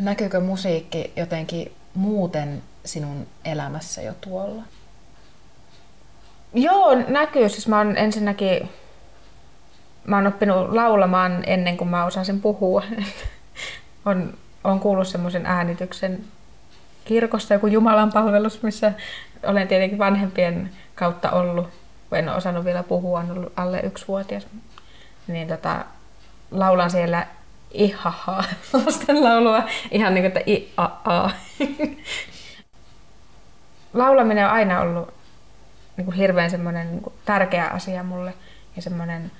[0.00, 4.62] näkyykö musiikki jotenkin muuten sinun elämässä jo tuolla?
[6.54, 7.48] Joo, näkyy.
[7.48, 8.68] Siis mä oon ensinnäkin
[10.04, 12.82] mä oon oppinut laulamaan ennen kuin mä osasin puhua.
[14.04, 16.24] on, on kuullut semmoisen äänityksen
[17.04, 18.92] kirkosta joku Jumalan palvelus, missä
[19.46, 21.68] olen tietenkin vanhempien kautta ollut,
[22.12, 24.46] en ole osannut vielä puhua, on ollut alle yksivuotias.
[25.26, 25.84] Niin tota,
[26.50, 27.26] laulan siellä
[27.70, 28.44] ihahaa
[28.86, 31.30] lasten laulua, ihan niin kuin, että i a a
[33.94, 35.14] Laulaminen on aina ollut
[35.96, 38.34] niin kuin hirveän semmoinen niin kuin tärkeä asia mulle
[38.76, 39.30] ja semmoinen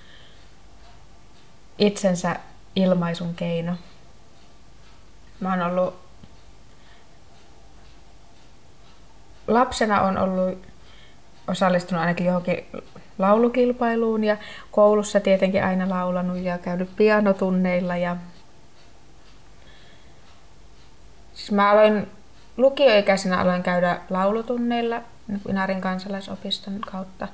[1.79, 2.37] itsensä
[2.77, 3.75] ilmaisun keino.
[5.41, 6.05] Mä oon ollut
[9.49, 10.59] lapsena on ollut
[11.49, 12.67] osallistunut ainakin johonkin
[13.19, 14.37] laulukilpailuun ja
[14.71, 17.97] koulussa tietenkin aina laulanut ja käynyt pianotunneilla.
[17.97, 18.17] Ja...
[21.35, 22.11] Siis mä aloin
[22.57, 25.01] lukioikäisenä aloin käydä laulutunneilla
[25.49, 27.29] Inarin kansalaisopiston kautta.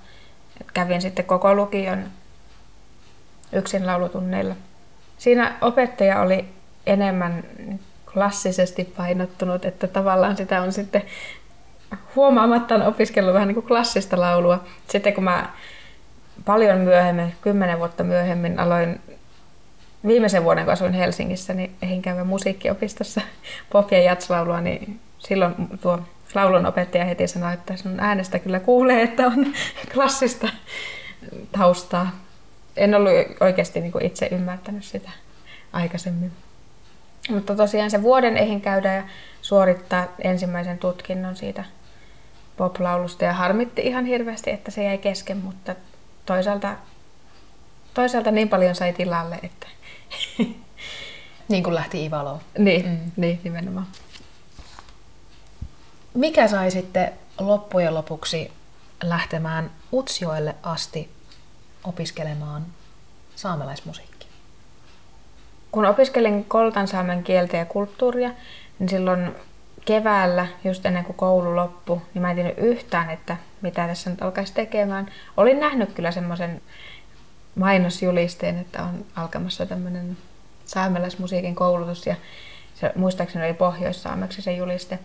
[0.60, 2.04] Et kävin sitten koko lukion
[3.52, 4.54] yksin laulutunneilla.
[5.18, 6.44] Siinä opettaja oli
[6.86, 7.44] enemmän
[8.12, 11.02] klassisesti painottunut, että tavallaan sitä on sitten
[12.16, 14.64] huomaamattaan opiskellut vähän niin kuin klassista laulua.
[14.88, 15.50] Sitten kun mä
[16.44, 19.00] paljon myöhemmin, kymmenen vuotta myöhemmin aloin
[20.06, 23.20] viimeisen vuoden, kun asuin Helsingissä, niin ehin käydä musiikkiopistossa
[23.72, 26.00] pop- ja jatslaulua, niin silloin tuo
[26.34, 29.46] laulun opettaja heti sanoi, että sun äänestä kyllä kuulee, että on
[29.94, 30.48] klassista
[31.52, 32.10] taustaa.
[32.76, 35.10] En ollut oikeasti niin kuin itse ymmärtänyt sitä
[35.72, 36.32] aikaisemmin.
[37.30, 39.02] Mutta tosiaan se vuoden ehin käydä ja
[39.42, 41.64] suorittaa ensimmäisen tutkinnon siitä
[42.56, 45.74] poplaulusta ja harmitti ihan hirveästi, että se jäi kesken, mutta
[46.26, 46.76] toisaalta,
[47.94, 49.66] toisaalta niin paljon sai tilalle, että...
[51.48, 52.40] niin kuin lähti Ivaloon.
[52.58, 52.98] Niin, mm.
[53.16, 53.86] niin, nimenomaan.
[56.14, 58.52] Mikä sai sitten loppujen lopuksi
[59.02, 61.10] lähtemään Utsjoelle asti
[61.84, 62.66] opiskelemaan
[63.36, 64.30] saamelaismusiikkia?
[65.72, 68.30] Kun opiskelin koltansaamen kieltä ja kulttuuria,
[68.78, 69.36] niin silloin
[69.84, 74.22] keväällä, just ennen kuin koulu loppui, niin mä en tiennyt yhtään, että mitä tässä nyt
[74.22, 75.12] alkaisi tekemään.
[75.36, 76.62] Olin nähnyt kyllä semmoisen
[77.54, 80.16] mainosjulisteen, että on alkamassa tämmöinen
[80.64, 82.16] saamelaismusiikin koulutus ja
[82.74, 84.98] se muistaakseni oli pohjoissaameksi se juliste,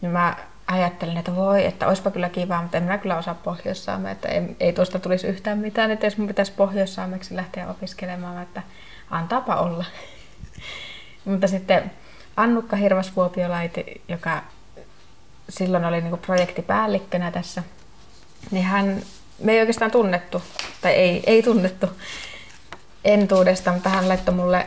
[0.00, 4.12] niin mä ajattelin, että voi, että olisipa kyllä kiva, mutta en minä kyllä osaa pohjoissaamea,
[4.12, 8.62] että ei, ei tuosta tulisi yhtään mitään, että jos mun pitäisi pohjoissaameksi lähteä opiskelemaan, että
[9.10, 9.84] antaapa olla.
[11.24, 11.90] mutta sitten
[12.36, 14.42] Annukka Hirvasvuopiolaiti, joka
[15.48, 17.62] silloin oli niin projektipäällikkönä tässä,
[18.50, 19.02] niin hän,
[19.38, 20.42] me ei oikeastaan tunnettu,
[20.80, 21.86] tai ei, ei tunnettu
[23.04, 24.66] entuudesta, mutta hän laittoi mulle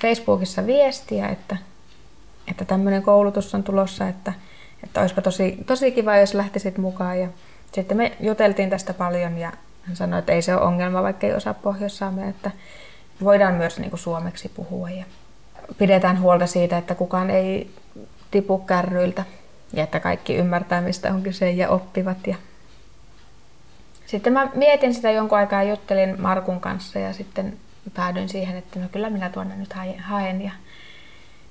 [0.00, 1.56] Facebookissa viestiä, että,
[2.50, 4.32] että tämmöinen koulutus on tulossa, että,
[4.84, 7.20] että olisipa tosi, tosi kiva, jos lähtisit mukaan.
[7.20, 7.28] Ja
[7.72, 11.34] sitten me juteltiin tästä paljon ja hän sanoi, että ei se ole ongelma, vaikka ei
[11.34, 12.50] osaa pohjoissaamea, että
[13.24, 15.04] voidaan myös niin kuin suomeksi puhua ja
[15.78, 17.70] pidetään huolta siitä, että kukaan ei
[18.30, 19.24] tipu kärryiltä
[19.72, 22.26] ja että kaikki ymmärtää, mistä on kyse ja oppivat.
[22.26, 22.36] Ja
[24.06, 27.56] sitten mä mietin sitä jonkun aikaa juttelin Markun kanssa ja sitten
[27.94, 30.42] päädyin siihen, että no kyllä minä tuonne nyt haen.
[30.42, 30.50] Ja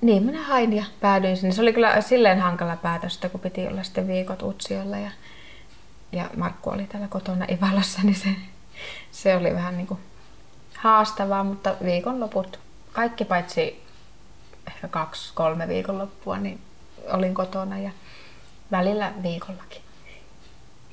[0.04, 1.54] niin minä hain ja päädyin sinne.
[1.54, 5.12] Se oli kyllä silleen hankala päätös, kun piti olla sitten viikot Utsiolla ja,
[6.12, 8.30] ja Markku oli täällä kotona Ivalassa, niin se,
[9.12, 10.00] se oli vähän niin kuin
[10.78, 12.60] haastavaa, mutta viikonloput,
[12.94, 13.84] kaikki paitsi
[14.68, 16.62] ehkä kaksi, kolme viikonloppua, niin
[17.12, 17.92] olin kotona ja
[18.72, 19.82] välillä viikollakin.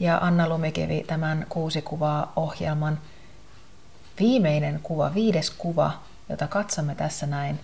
[0.01, 2.99] Ja Anna Lumikivi tämän kuusi kuvaa ohjelman
[4.21, 5.93] viimeinen kuva, viides kuva,
[6.29, 7.61] jota katsomme tässä näin,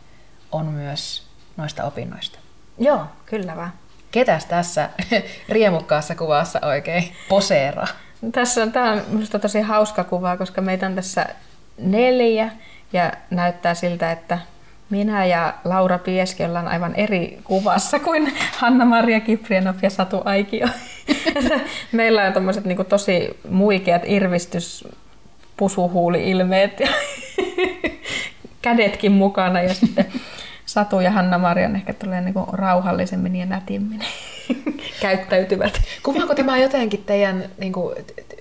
[0.52, 1.25] on myös
[1.56, 2.38] noista opinnoista.
[2.78, 3.72] Joo, kyllä vaan.
[4.10, 4.90] Ketäs tässä
[5.48, 7.86] riemukkaassa kuvassa oikein poseera?
[8.32, 11.26] Tässä on, tämä on minusta tosi hauska kuva, koska meitä on tässä
[11.78, 12.50] neljä
[12.92, 14.38] ja näyttää siltä, että
[14.90, 20.68] minä ja Laura Pieski ollaan aivan eri kuvassa kuin Hanna-Maria Kiprianov ja Satu Aikio.
[21.92, 24.88] Meillä on tommoset niinku tosi muikeat irvistys
[25.56, 26.88] pusuhuuli-ilmeet ja
[28.62, 30.06] kädetkin mukana ja sitten
[30.66, 34.00] Satu ja Hanna-Marian ehkä tulee niinku rauhallisemmin ja nätimmin
[35.00, 35.80] käyttäytyvät.
[36.02, 37.96] Kuvaako tämä jotenkin teidän niin kuin,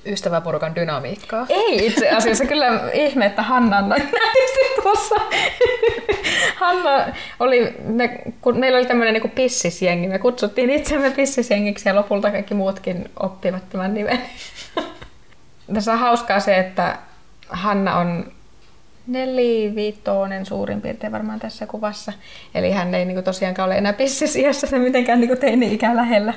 [0.05, 1.45] ystäväporukan dynamiikkaa?
[1.49, 2.45] Ei itse asiassa.
[2.45, 5.15] Kyllä ihme, että Hanna on nätisti tuossa.
[6.55, 12.31] Hanna oli, me, kun meillä oli tämmöinen niin pissisjengi, me kutsuttiin itsemme pissisjengiksi ja lopulta
[12.31, 14.21] kaikki muutkin oppivat tämän nimen.
[15.73, 16.97] Tässä on hauskaa se, että
[17.49, 18.31] Hanna on
[19.07, 22.13] neliviitoinen suurin piirtein varmaan tässä kuvassa.
[22.55, 26.33] Eli hän ei niin kuin, tosiaankaan ole enää pissisiässä se mitenkään niin teini-ikä lähellä.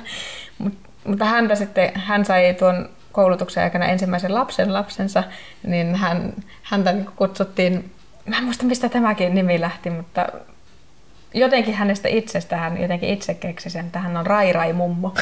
[0.57, 5.23] Mut, mutta häntä sitten, hän sai tuon koulutuksen aikana ensimmäisen lapsen lapsensa,
[5.63, 7.91] niin hän, häntä niin kutsuttiin,
[8.25, 10.27] mä en muista mistä tämäkin nimi lähti, mutta
[11.33, 15.13] jotenkin hänestä itsestään, jotenkin itse keksi sen, että hän on Rai Rai mummo.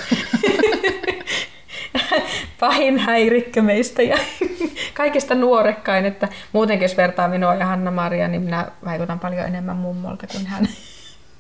[2.60, 4.18] pahin häirikkö meistä ja
[4.94, 10.28] kaikista nuorekkain, että muutenkin jos vertaa minua ja Hanna-Maria, niin minä vaikutan paljon enemmän mummolta
[10.28, 10.68] kuin hän.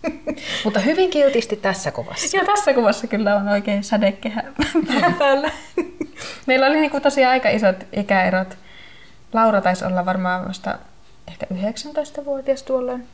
[0.63, 2.38] Mutta hyvin kiltisti tässä kuvassa.
[2.38, 4.43] Joo, tässä kuvassa kyllä on oikein sädekehä
[5.20, 5.52] päällä.
[6.46, 8.58] Meillä oli niin tosiaan aika isot ikäerot.
[9.34, 10.78] Laura taisi olla varmaan vasta
[11.28, 13.08] ehkä 19-vuotias tuolloin.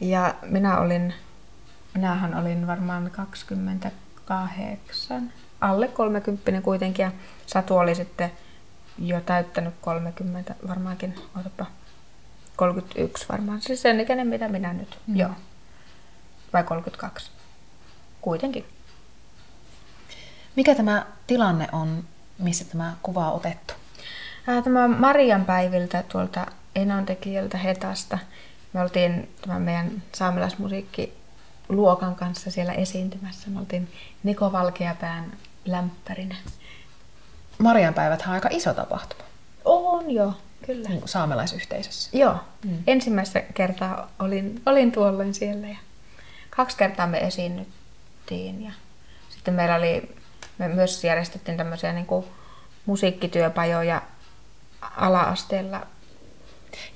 [0.00, 1.14] Ja minä olin,
[1.94, 7.12] minähän olin varmaan 28 alle 30 kuitenkin ja
[7.46, 8.32] Satu oli sitten
[8.98, 11.66] jo täyttänyt 30 varmaankin, otapa
[12.56, 15.16] 31 varmaan, siis sen ikäinen mitä minä nyt, mm.
[15.16, 15.30] joo.
[16.52, 17.30] Vai 32,
[18.20, 18.64] kuitenkin.
[20.56, 22.04] Mikä tämä tilanne on,
[22.38, 23.74] missä tämä kuva on otettu?
[24.64, 28.18] Tämä on Marian päiviltä tuolta Enontekijältä Hetasta.
[28.72, 31.14] Me oltiin tämän meidän saamelaismusiikki
[31.68, 33.50] luokan kanssa siellä esiintymässä.
[33.50, 33.88] Me oltiin
[34.22, 35.32] Niko Valkeapään
[35.64, 36.36] lämpärinä.
[37.58, 39.22] Marianpäivät on aika iso tapahtuma.
[39.64, 40.32] On joo,
[40.66, 40.88] kyllä.
[40.88, 42.18] Niin saamelaisyhteisössä.
[42.18, 42.36] Joo.
[42.64, 42.78] Mm.
[42.86, 45.76] Ensimmäistä kertaa olin, olin tuolloin siellä ja
[46.50, 48.64] kaksi kertaa me esiinnyttiin.
[48.64, 48.72] Ja
[49.30, 50.16] sitten meillä oli,
[50.58, 52.26] me myös järjestettiin tämmöisiä niin kuin
[52.86, 54.02] musiikkityöpajoja
[54.80, 55.86] ala-asteella.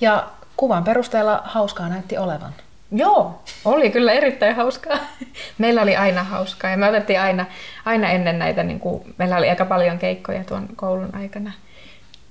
[0.01, 2.55] Ja kuvan perusteella hauskaa näytti olevan.
[2.97, 4.99] Joo, oli kyllä erittäin hauskaa.
[5.59, 7.47] Meillä oli aina hauskaa ja me otettiin aina,
[7.85, 11.53] aina ennen näitä, niin kuin, meillä oli aika paljon keikkoja tuon koulun aikana.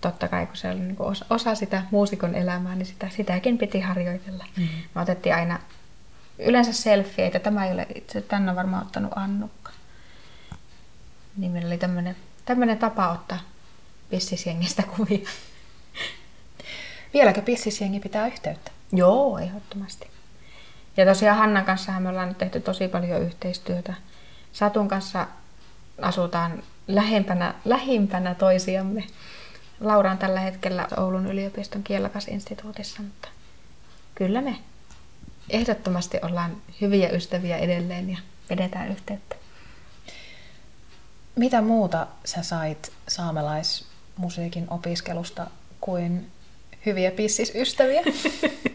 [0.01, 3.57] Totta kai, kun se oli niin kuin osa, osa sitä muusikon elämää, niin sitä, sitäkin
[3.57, 4.45] piti harjoitella.
[4.57, 4.77] Mm-hmm.
[4.95, 5.59] Me otettiin aina
[6.39, 7.39] yleensä selfieitä.
[7.39, 9.71] Tämä ei ole itse, tänne on varmaan ottanut Annukka.
[11.37, 13.39] Niin meillä oli tämmöinen, tämmöinen tapa ottaa
[14.09, 15.29] pissisjengistä kuvia.
[17.13, 18.71] Vieläkö pissisjengi pitää yhteyttä?
[18.91, 20.12] Joo, ehdottomasti.
[20.97, 23.93] Ja tosiaan Hannan kanssa me ollaan nyt tehty tosi paljon yhteistyötä.
[24.53, 25.27] Satun kanssa
[26.01, 29.03] asutaan lähempänä, lähimpänä toisiamme.
[29.79, 33.27] Laura on tällä hetkellä Oulun yliopiston kielakasinstituutissa, mutta
[34.15, 34.55] kyllä me
[35.49, 38.17] ehdottomasti ollaan hyviä ystäviä edelleen ja
[38.49, 39.35] vedetään yhteyttä.
[41.35, 45.47] Mitä muuta sä sait saamelaismusiikin opiskelusta
[45.81, 46.31] kuin
[46.85, 48.01] hyviä pissisystäviä?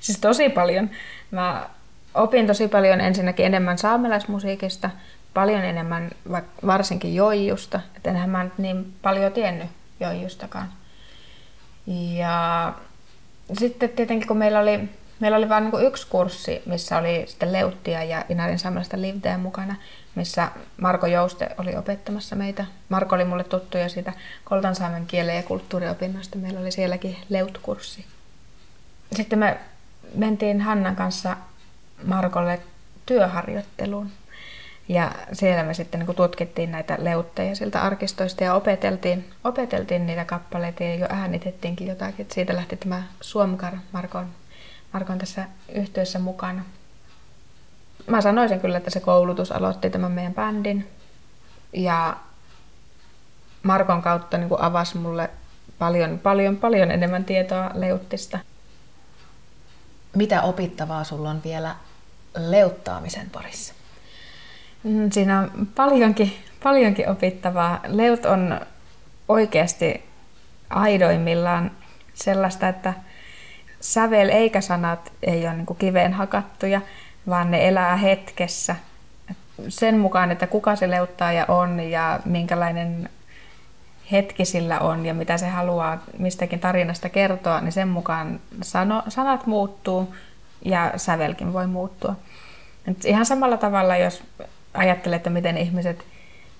[0.00, 0.90] siis tosi paljon.
[1.30, 1.68] Mä
[2.14, 4.90] opin tosi paljon ensinnäkin enemmän saamelaismusiikista,
[5.34, 6.10] paljon enemmän
[6.66, 7.80] varsinkin joijusta.
[7.96, 9.68] Et enhän mä nyt niin paljon tiennyt
[10.00, 10.68] joijustakaan.
[12.16, 12.74] Ja
[13.58, 14.88] sitten tietenkin kun meillä oli,
[15.20, 19.76] meillä oli vain niin yksi kurssi, missä oli sitten Leuttia ja Inarin saamelaista livdeä mukana,
[20.14, 22.64] missä Marko Jouste oli opettamassa meitä.
[22.88, 24.12] Marko oli mulle tuttu jo siitä
[24.44, 26.38] koltansaamen kielen ja kulttuuriopinnoista.
[26.38, 28.04] Meillä oli sielläkin Leut-kurssi.
[29.16, 29.58] Sitten me
[30.14, 31.36] mentiin Hannan kanssa
[32.04, 32.60] Markolle
[33.06, 34.10] työharjoitteluun.
[34.88, 40.84] Ja siellä me sitten niin tutkittiin näitä leutteja siltä arkistoista ja opeteltiin, opeteltiin niitä kappaleita
[40.84, 42.26] ja jo äänitettiinkin jotakin.
[42.30, 44.26] Siitä lähti tämä Suomkar Markon,
[44.92, 45.44] Markon tässä
[45.74, 46.64] yhteydessä mukana.
[48.06, 50.88] Mä sanoisin kyllä, että se koulutus aloitti tämän meidän bändin.
[51.72, 52.16] Ja
[53.62, 55.30] Markon kautta niin avasi mulle
[55.78, 58.38] paljon, paljon, paljon enemmän tietoa leuttista.
[60.14, 61.76] Mitä opittavaa sulla on vielä
[62.36, 63.74] leuttaamisen parissa?
[64.82, 66.32] Mm, siinä on paljonkin,
[66.62, 67.80] paljonkin opittavaa.
[67.86, 68.60] Leut on
[69.28, 70.04] oikeasti
[70.70, 71.70] aidoimmillaan
[72.14, 72.94] sellaista, että
[73.80, 76.80] sävel eikä sanat ei ole niin kiveen hakattuja,
[77.28, 78.76] vaan ne elää hetkessä.
[79.68, 83.10] Sen mukaan, että kuka se leuttaaja on ja minkälainen
[84.12, 89.46] hetki sillä on ja mitä se haluaa mistäkin tarinasta kertoa, niin sen mukaan sano, sanat
[89.46, 90.14] muuttuu
[90.64, 92.16] ja sävelkin voi muuttua.
[92.88, 94.22] Et ihan samalla tavalla, jos
[94.74, 96.04] ajattelee, että miten ihmiset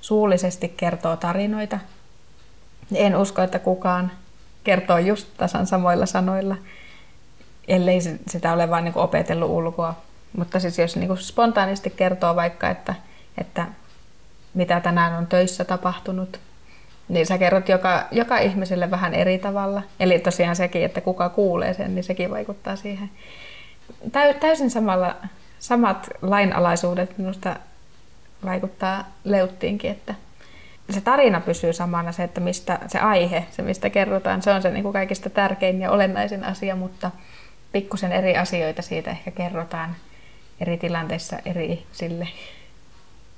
[0.00, 1.78] suullisesti kertoo tarinoita,
[2.90, 4.12] niin en usko, että kukaan
[4.64, 6.56] kertoo just tasan samoilla sanoilla,
[7.68, 9.94] ellei sitä ole vain niin opetellut ulkoa.
[10.36, 12.94] Mutta siis jos niin spontaanisti kertoo vaikka, että,
[13.38, 13.66] että
[14.54, 16.40] mitä tänään on töissä tapahtunut,
[17.10, 19.82] niin sä kerrot joka, joka ihmiselle vähän eri tavalla.
[20.00, 23.10] Eli tosiaan sekin, että kuka kuulee sen, niin sekin vaikuttaa siihen.
[24.40, 25.16] Täysin samalla,
[25.58, 27.56] samat lainalaisuudet minusta
[28.44, 30.14] vaikuttaa Leuttiinkin, että
[30.90, 34.70] se tarina pysyy samana, se, että mistä se aihe, se mistä kerrotaan, se on se
[34.70, 37.10] niin kuin kaikista tärkein ja olennaisin asia, mutta
[37.72, 39.96] pikkusen eri asioita siitä ehkä kerrotaan
[40.60, 42.28] eri tilanteissa eri ihmisille.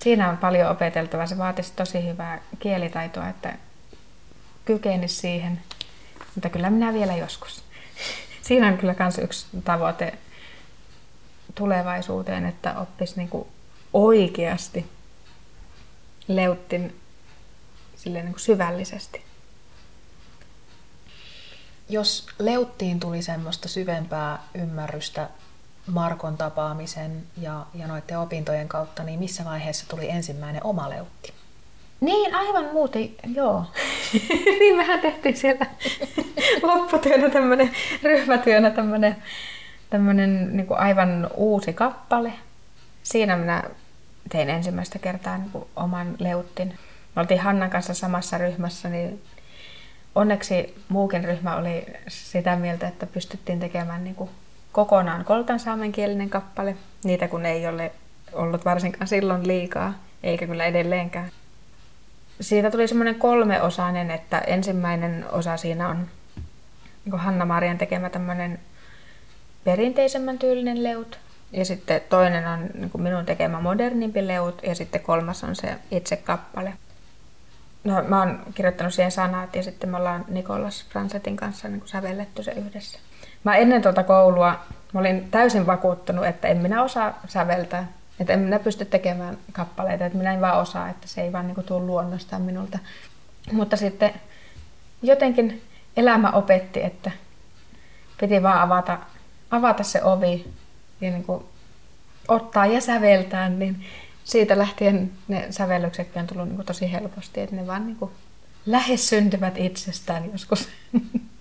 [0.02, 1.26] Siinä on paljon opeteltavaa.
[1.26, 3.58] Se vaatisi tosi hyvää kielitaitoa, että
[4.64, 5.60] kykenisi siihen.
[6.34, 7.64] Mutta kyllä minä vielä joskus.
[8.42, 10.18] Siinä on kyllä myös yksi tavoite
[11.54, 13.48] tulevaisuuteen, että oppisi niinku
[13.92, 14.86] oikeasti
[16.28, 17.00] leuttin
[17.96, 19.24] silleen niin kuin syvällisesti.
[21.88, 25.28] Jos leuttiin tuli semmoista syvempää ymmärrystä
[25.86, 31.32] Markon tapaamisen ja, ja noiden opintojen kautta, niin missä vaiheessa tuli ensimmäinen oma leutti?
[32.00, 33.64] Niin, aivan muuten, joo.
[34.60, 35.66] niin mehän tehtiin siellä
[36.62, 37.70] lopputyönä tämmöinen,
[38.02, 39.16] ryhmätyönä tämmöinen,
[39.90, 42.32] tämmöinen niin aivan uusi kappale.
[43.02, 43.62] Siinä minä
[44.28, 46.78] tein ensimmäistä kertaa niin kuin oman leuttin.
[47.16, 49.22] Me oltiin Hannan kanssa samassa ryhmässä, niin
[50.14, 54.30] onneksi muukin ryhmä oli sitä mieltä, että pystyttiin tekemään niin kuin
[54.72, 56.76] kokonaan koltan saamenkielinen kappale.
[57.04, 57.92] Niitä kun ei ole
[58.32, 61.30] ollut varsinkaan silloin liikaa, eikä kyllä edelleenkään.
[62.40, 66.08] Siitä tuli semmoinen kolmeosainen, että ensimmäinen osa siinä on
[67.04, 68.60] niin Hanna-Marian tekemä tämmöinen
[69.64, 71.18] perinteisemmän tyylinen leut.
[71.52, 76.16] Ja sitten toinen on niin minun tekemä modernimpi leut ja sitten kolmas on se itse
[76.16, 76.72] kappale.
[77.84, 81.88] No, mä oon kirjoittanut siihen sanat ja sitten me ollaan Nikolas Fransetin kanssa niin kuin
[81.88, 82.98] sävelletty se yhdessä.
[83.44, 84.58] Mä ennen tuota koulua
[84.92, 87.92] mä olin täysin vakuuttunut, että en minä osaa säveltää.
[88.20, 91.46] Että en minä pysty tekemään kappaleita, että minä en vaan osaa, että se ei vaan
[91.46, 92.78] niin kuin tule luonnostaan minulta.
[93.52, 94.12] Mutta sitten
[95.02, 95.62] jotenkin
[95.96, 97.10] elämä opetti, että
[98.20, 98.98] piti vaan avata,
[99.50, 100.52] avata se ovi
[101.00, 101.44] ja niin kuin
[102.28, 103.84] ottaa ja säveltää, niin
[104.24, 108.10] siitä lähtien ne sävellyksetkin on tullut niin kuin tosi helposti, että ne vaan niin kuin
[108.66, 110.68] lähes syntyvät itsestään joskus.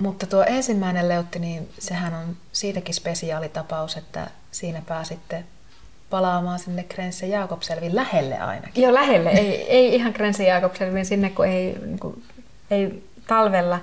[0.00, 5.44] Mutta tuo ensimmäinen leutti, niin sehän on siitäkin spesiaalitapaus, että siinä pääsitte
[6.10, 8.82] palaamaan sinne Grense Jakobselvin lähelle ainakin.
[8.82, 9.30] Joo, lähelle.
[9.30, 12.22] Ei, ei ihan Grense Jakobselvin sinne, kun ei, niin kuin,
[12.70, 13.80] ei talvella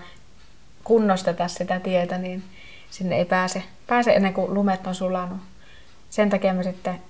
[0.83, 2.43] kunnosteta sitä tietä, niin
[2.89, 5.39] sinne ei pääse, pääse ennen kuin lumet on sulanut.
[6.09, 7.01] Sen takia me sitten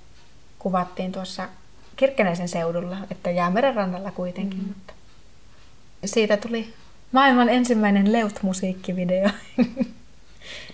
[0.59, 1.49] kuvattiin tuossa
[1.95, 4.59] Kirkkeneisen seudulla, että Jäämeren rannalla kuitenkin.
[4.59, 4.67] Mm.
[4.67, 4.93] Mutta
[6.05, 6.73] siitä tuli
[7.11, 9.29] maailman ensimmäinen Leut-musiikkivideo.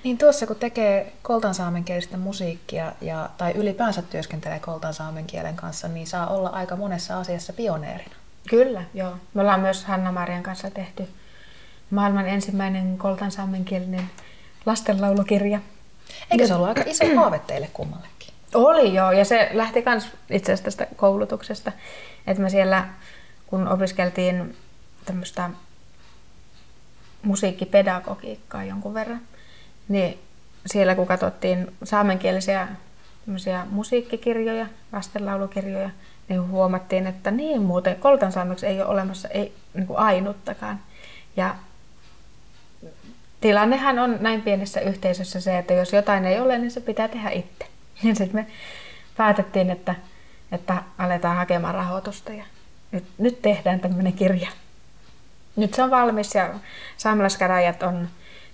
[0.03, 6.27] Niin tuossa kun tekee koltansaamenkielistä musiikkia ja, tai ylipäänsä työskentelee koltansaamen kielen kanssa, niin saa
[6.27, 8.15] olla aika monessa asiassa pioneerina.
[8.49, 9.17] Kyllä, joo.
[9.33, 11.07] Me ollaan myös Hanna-Marian kanssa tehty
[11.89, 14.09] maailman ensimmäinen koltansaamenkielinen
[14.65, 15.59] lastenlaulukirja.
[16.31, 18.33] Eikö se ollut aika iso haave teille kummallekin?
[18.53, 21.71] Oli joo, ja se lähti myös itse asiassa tästä koulutuksesta.
[22.27, 22.87] Että me siellä,
[23.47, 24.57] kun opiskeltiin
[25.05, 25.49] tämmöistä
[27.23, 29.21] musiikkipedagogiikkaa jonkun verran,
[29.87, 30.19] niin
[30.65, 32.67] siellä kun katsottiin saamenkielisiä
[33.69, 35.89] musiikkikirjoja, lastenlaulukirjoja,
[36.29, 40.79] niin huomattiin, että niin muuten koltansaameksi ei ole olemassa ei, niin kuin ainuttakaan.
[41.37, 41.55] Ja
[43.41, 47.29] tilannehan on näin pienessä yhteisössä se, että jos jotain ei ole, niin se pitää tehdä
[47.29, 47.65] itse.
[48.03, 48.47] Ja sitten me
[49.17, 49.95] päätettiin, että,
[50.51, 52.43] että aletaan hakemaan rahoitusta ja
[52.91, 54.49] nyt, nyt tehdään tämmöinen kirja.
[55.55, 56.53] Nyt se on valmis ja
[56.97, 58.09] saamelaiskäräjät on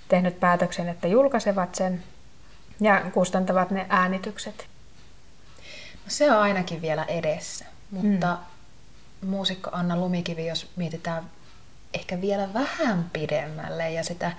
[0.08, 2.04] tehnyt päätöksen, että julkaisevat sen
[2.82, 4.68] ja kustantavat ne äänitykset.
[5.96, 8.38] No se on ainakin vielä edessä, mutta
[9.22, 9.30] mm.
[9.30, 11.24] muusikko Anna Lumikivi, jos mietitään
[11.94, 14.32] ehkä vielä vähän pidemmälle ja sitä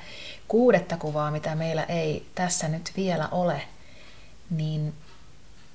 [0.48, 3.62] kuudetta kuvaa, mitä meillä ei tässä nyt vielä ole,
[4.50, 4.94] niin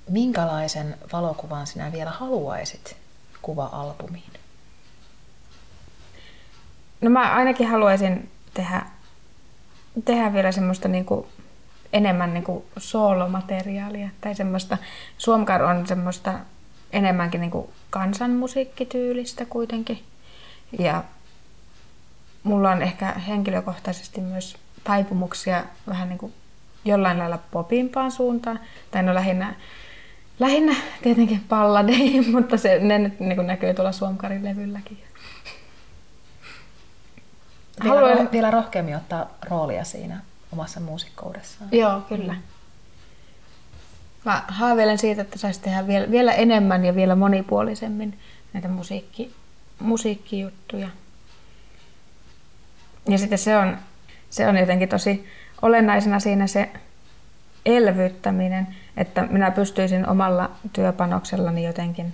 [0.09, 2.97] minkälaisen valokuvan sinä vielä haluaisit
[3.41, 4.44] kuva-albumiin?
[7.01, 8.81] No mä ainakin haluaisin tehdä,
[10.05, 11.27] tehdä vielä semmoista niinku
[11.93, 14.77] enemmän niinku soolomateriaalia tai semmoista,
[15.17, 16.33] Suomkar on semmoista
[16.93, 20.03] enemmänkin niinku kansanmusiikkityylistä kuitenkin.
[20.79, 21.03] Ja
[22.43, 26.33] mulla on ehkä henkilökohtaisesti myös taipumuksia vähän niin kuin
[26.85, 28.59] jollain lailla popimpaan suuntaan.
[28.91, 29.55] Tai no lähinnä,
[30.39, 35.03] lähinnä tietenkin palladeihin, mutta se, ne nyt niin näkyy tuolla Suomkarin levylläkin.
[37.83, 38.31] Vielä, Haluan...
[38.31, 40.21] vielä rohkeammin ottaa roolia siinä
[40.51, 41.69] omassa muusikkoudessaan.
[41.71, 42.35] Joo, kyllä.
[44.25, 48.19] Mä haaveilen siitä, että saisi tehdä vielä, vielä enemmän ja vielä monipuolisemmin
[48.53, 49.33] näitä musiikki,
[49.79, 50.87] musiikkijuttuja.
[53.09, 53.77] Ja sitten se on,
[54.29, 55.27] se on jotenkin tosi
[55.61, 56.69] olennaisena siinä se
[57.65, 58.67] elvyttäminen,
[58.97, 62.13] että minä pystyisin omalla työpanoksellani jotenkin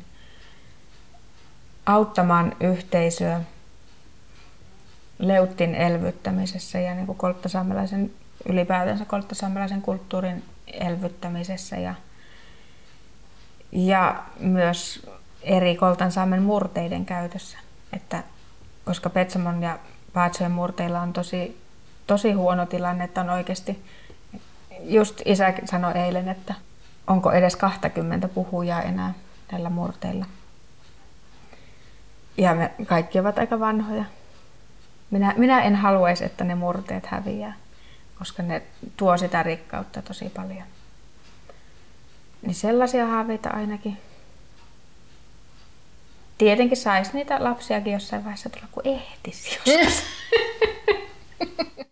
[1.85, 3.41] auttamaan yhteisöä
[5.21, 8.11] leuttin elvyttämisessä ja niin kuin kolttasaamelaisen,
[8.49, 11.95] ylipäätänsä kolttasaamelaisen kulttuurin elvyttämisessä ja,
[13.71, 15.07] ja myös
[15.43, 17.57] eri koltansaamen murteiden käytössä.
[17.93, 18.23] Että,
[18.85, 19.79] koska Petsamon ja
[20.13, 21.61] Paatsojen murteilla on tosi,
[22.07, 23.83] tosi huono tilanne, että on oikeasti,
[24.79, 26.53] just isä sanoi eilen, että
[27.07, 29.13] onko edes 20 puhujaa enää
[29.51, 30.25] näillä murteilla.
[32.37, 34.05] Ja me kaikki ovat aika vanhoja.
[35.11, 37.53] Minä, minä en haluaisi, että ne murteet häviää,
[38.19, 38.61] koska ne
[38.97, 40.63] tuo sitä rikkautta tosi paljon.
[42.41, 43.97] Niin sellaisia haaveita ainakin.
[46.37, 50.03] Tietenkin saisi niitä lapsiakin jossain vaiheessa tulla, kun ehtisi joskus.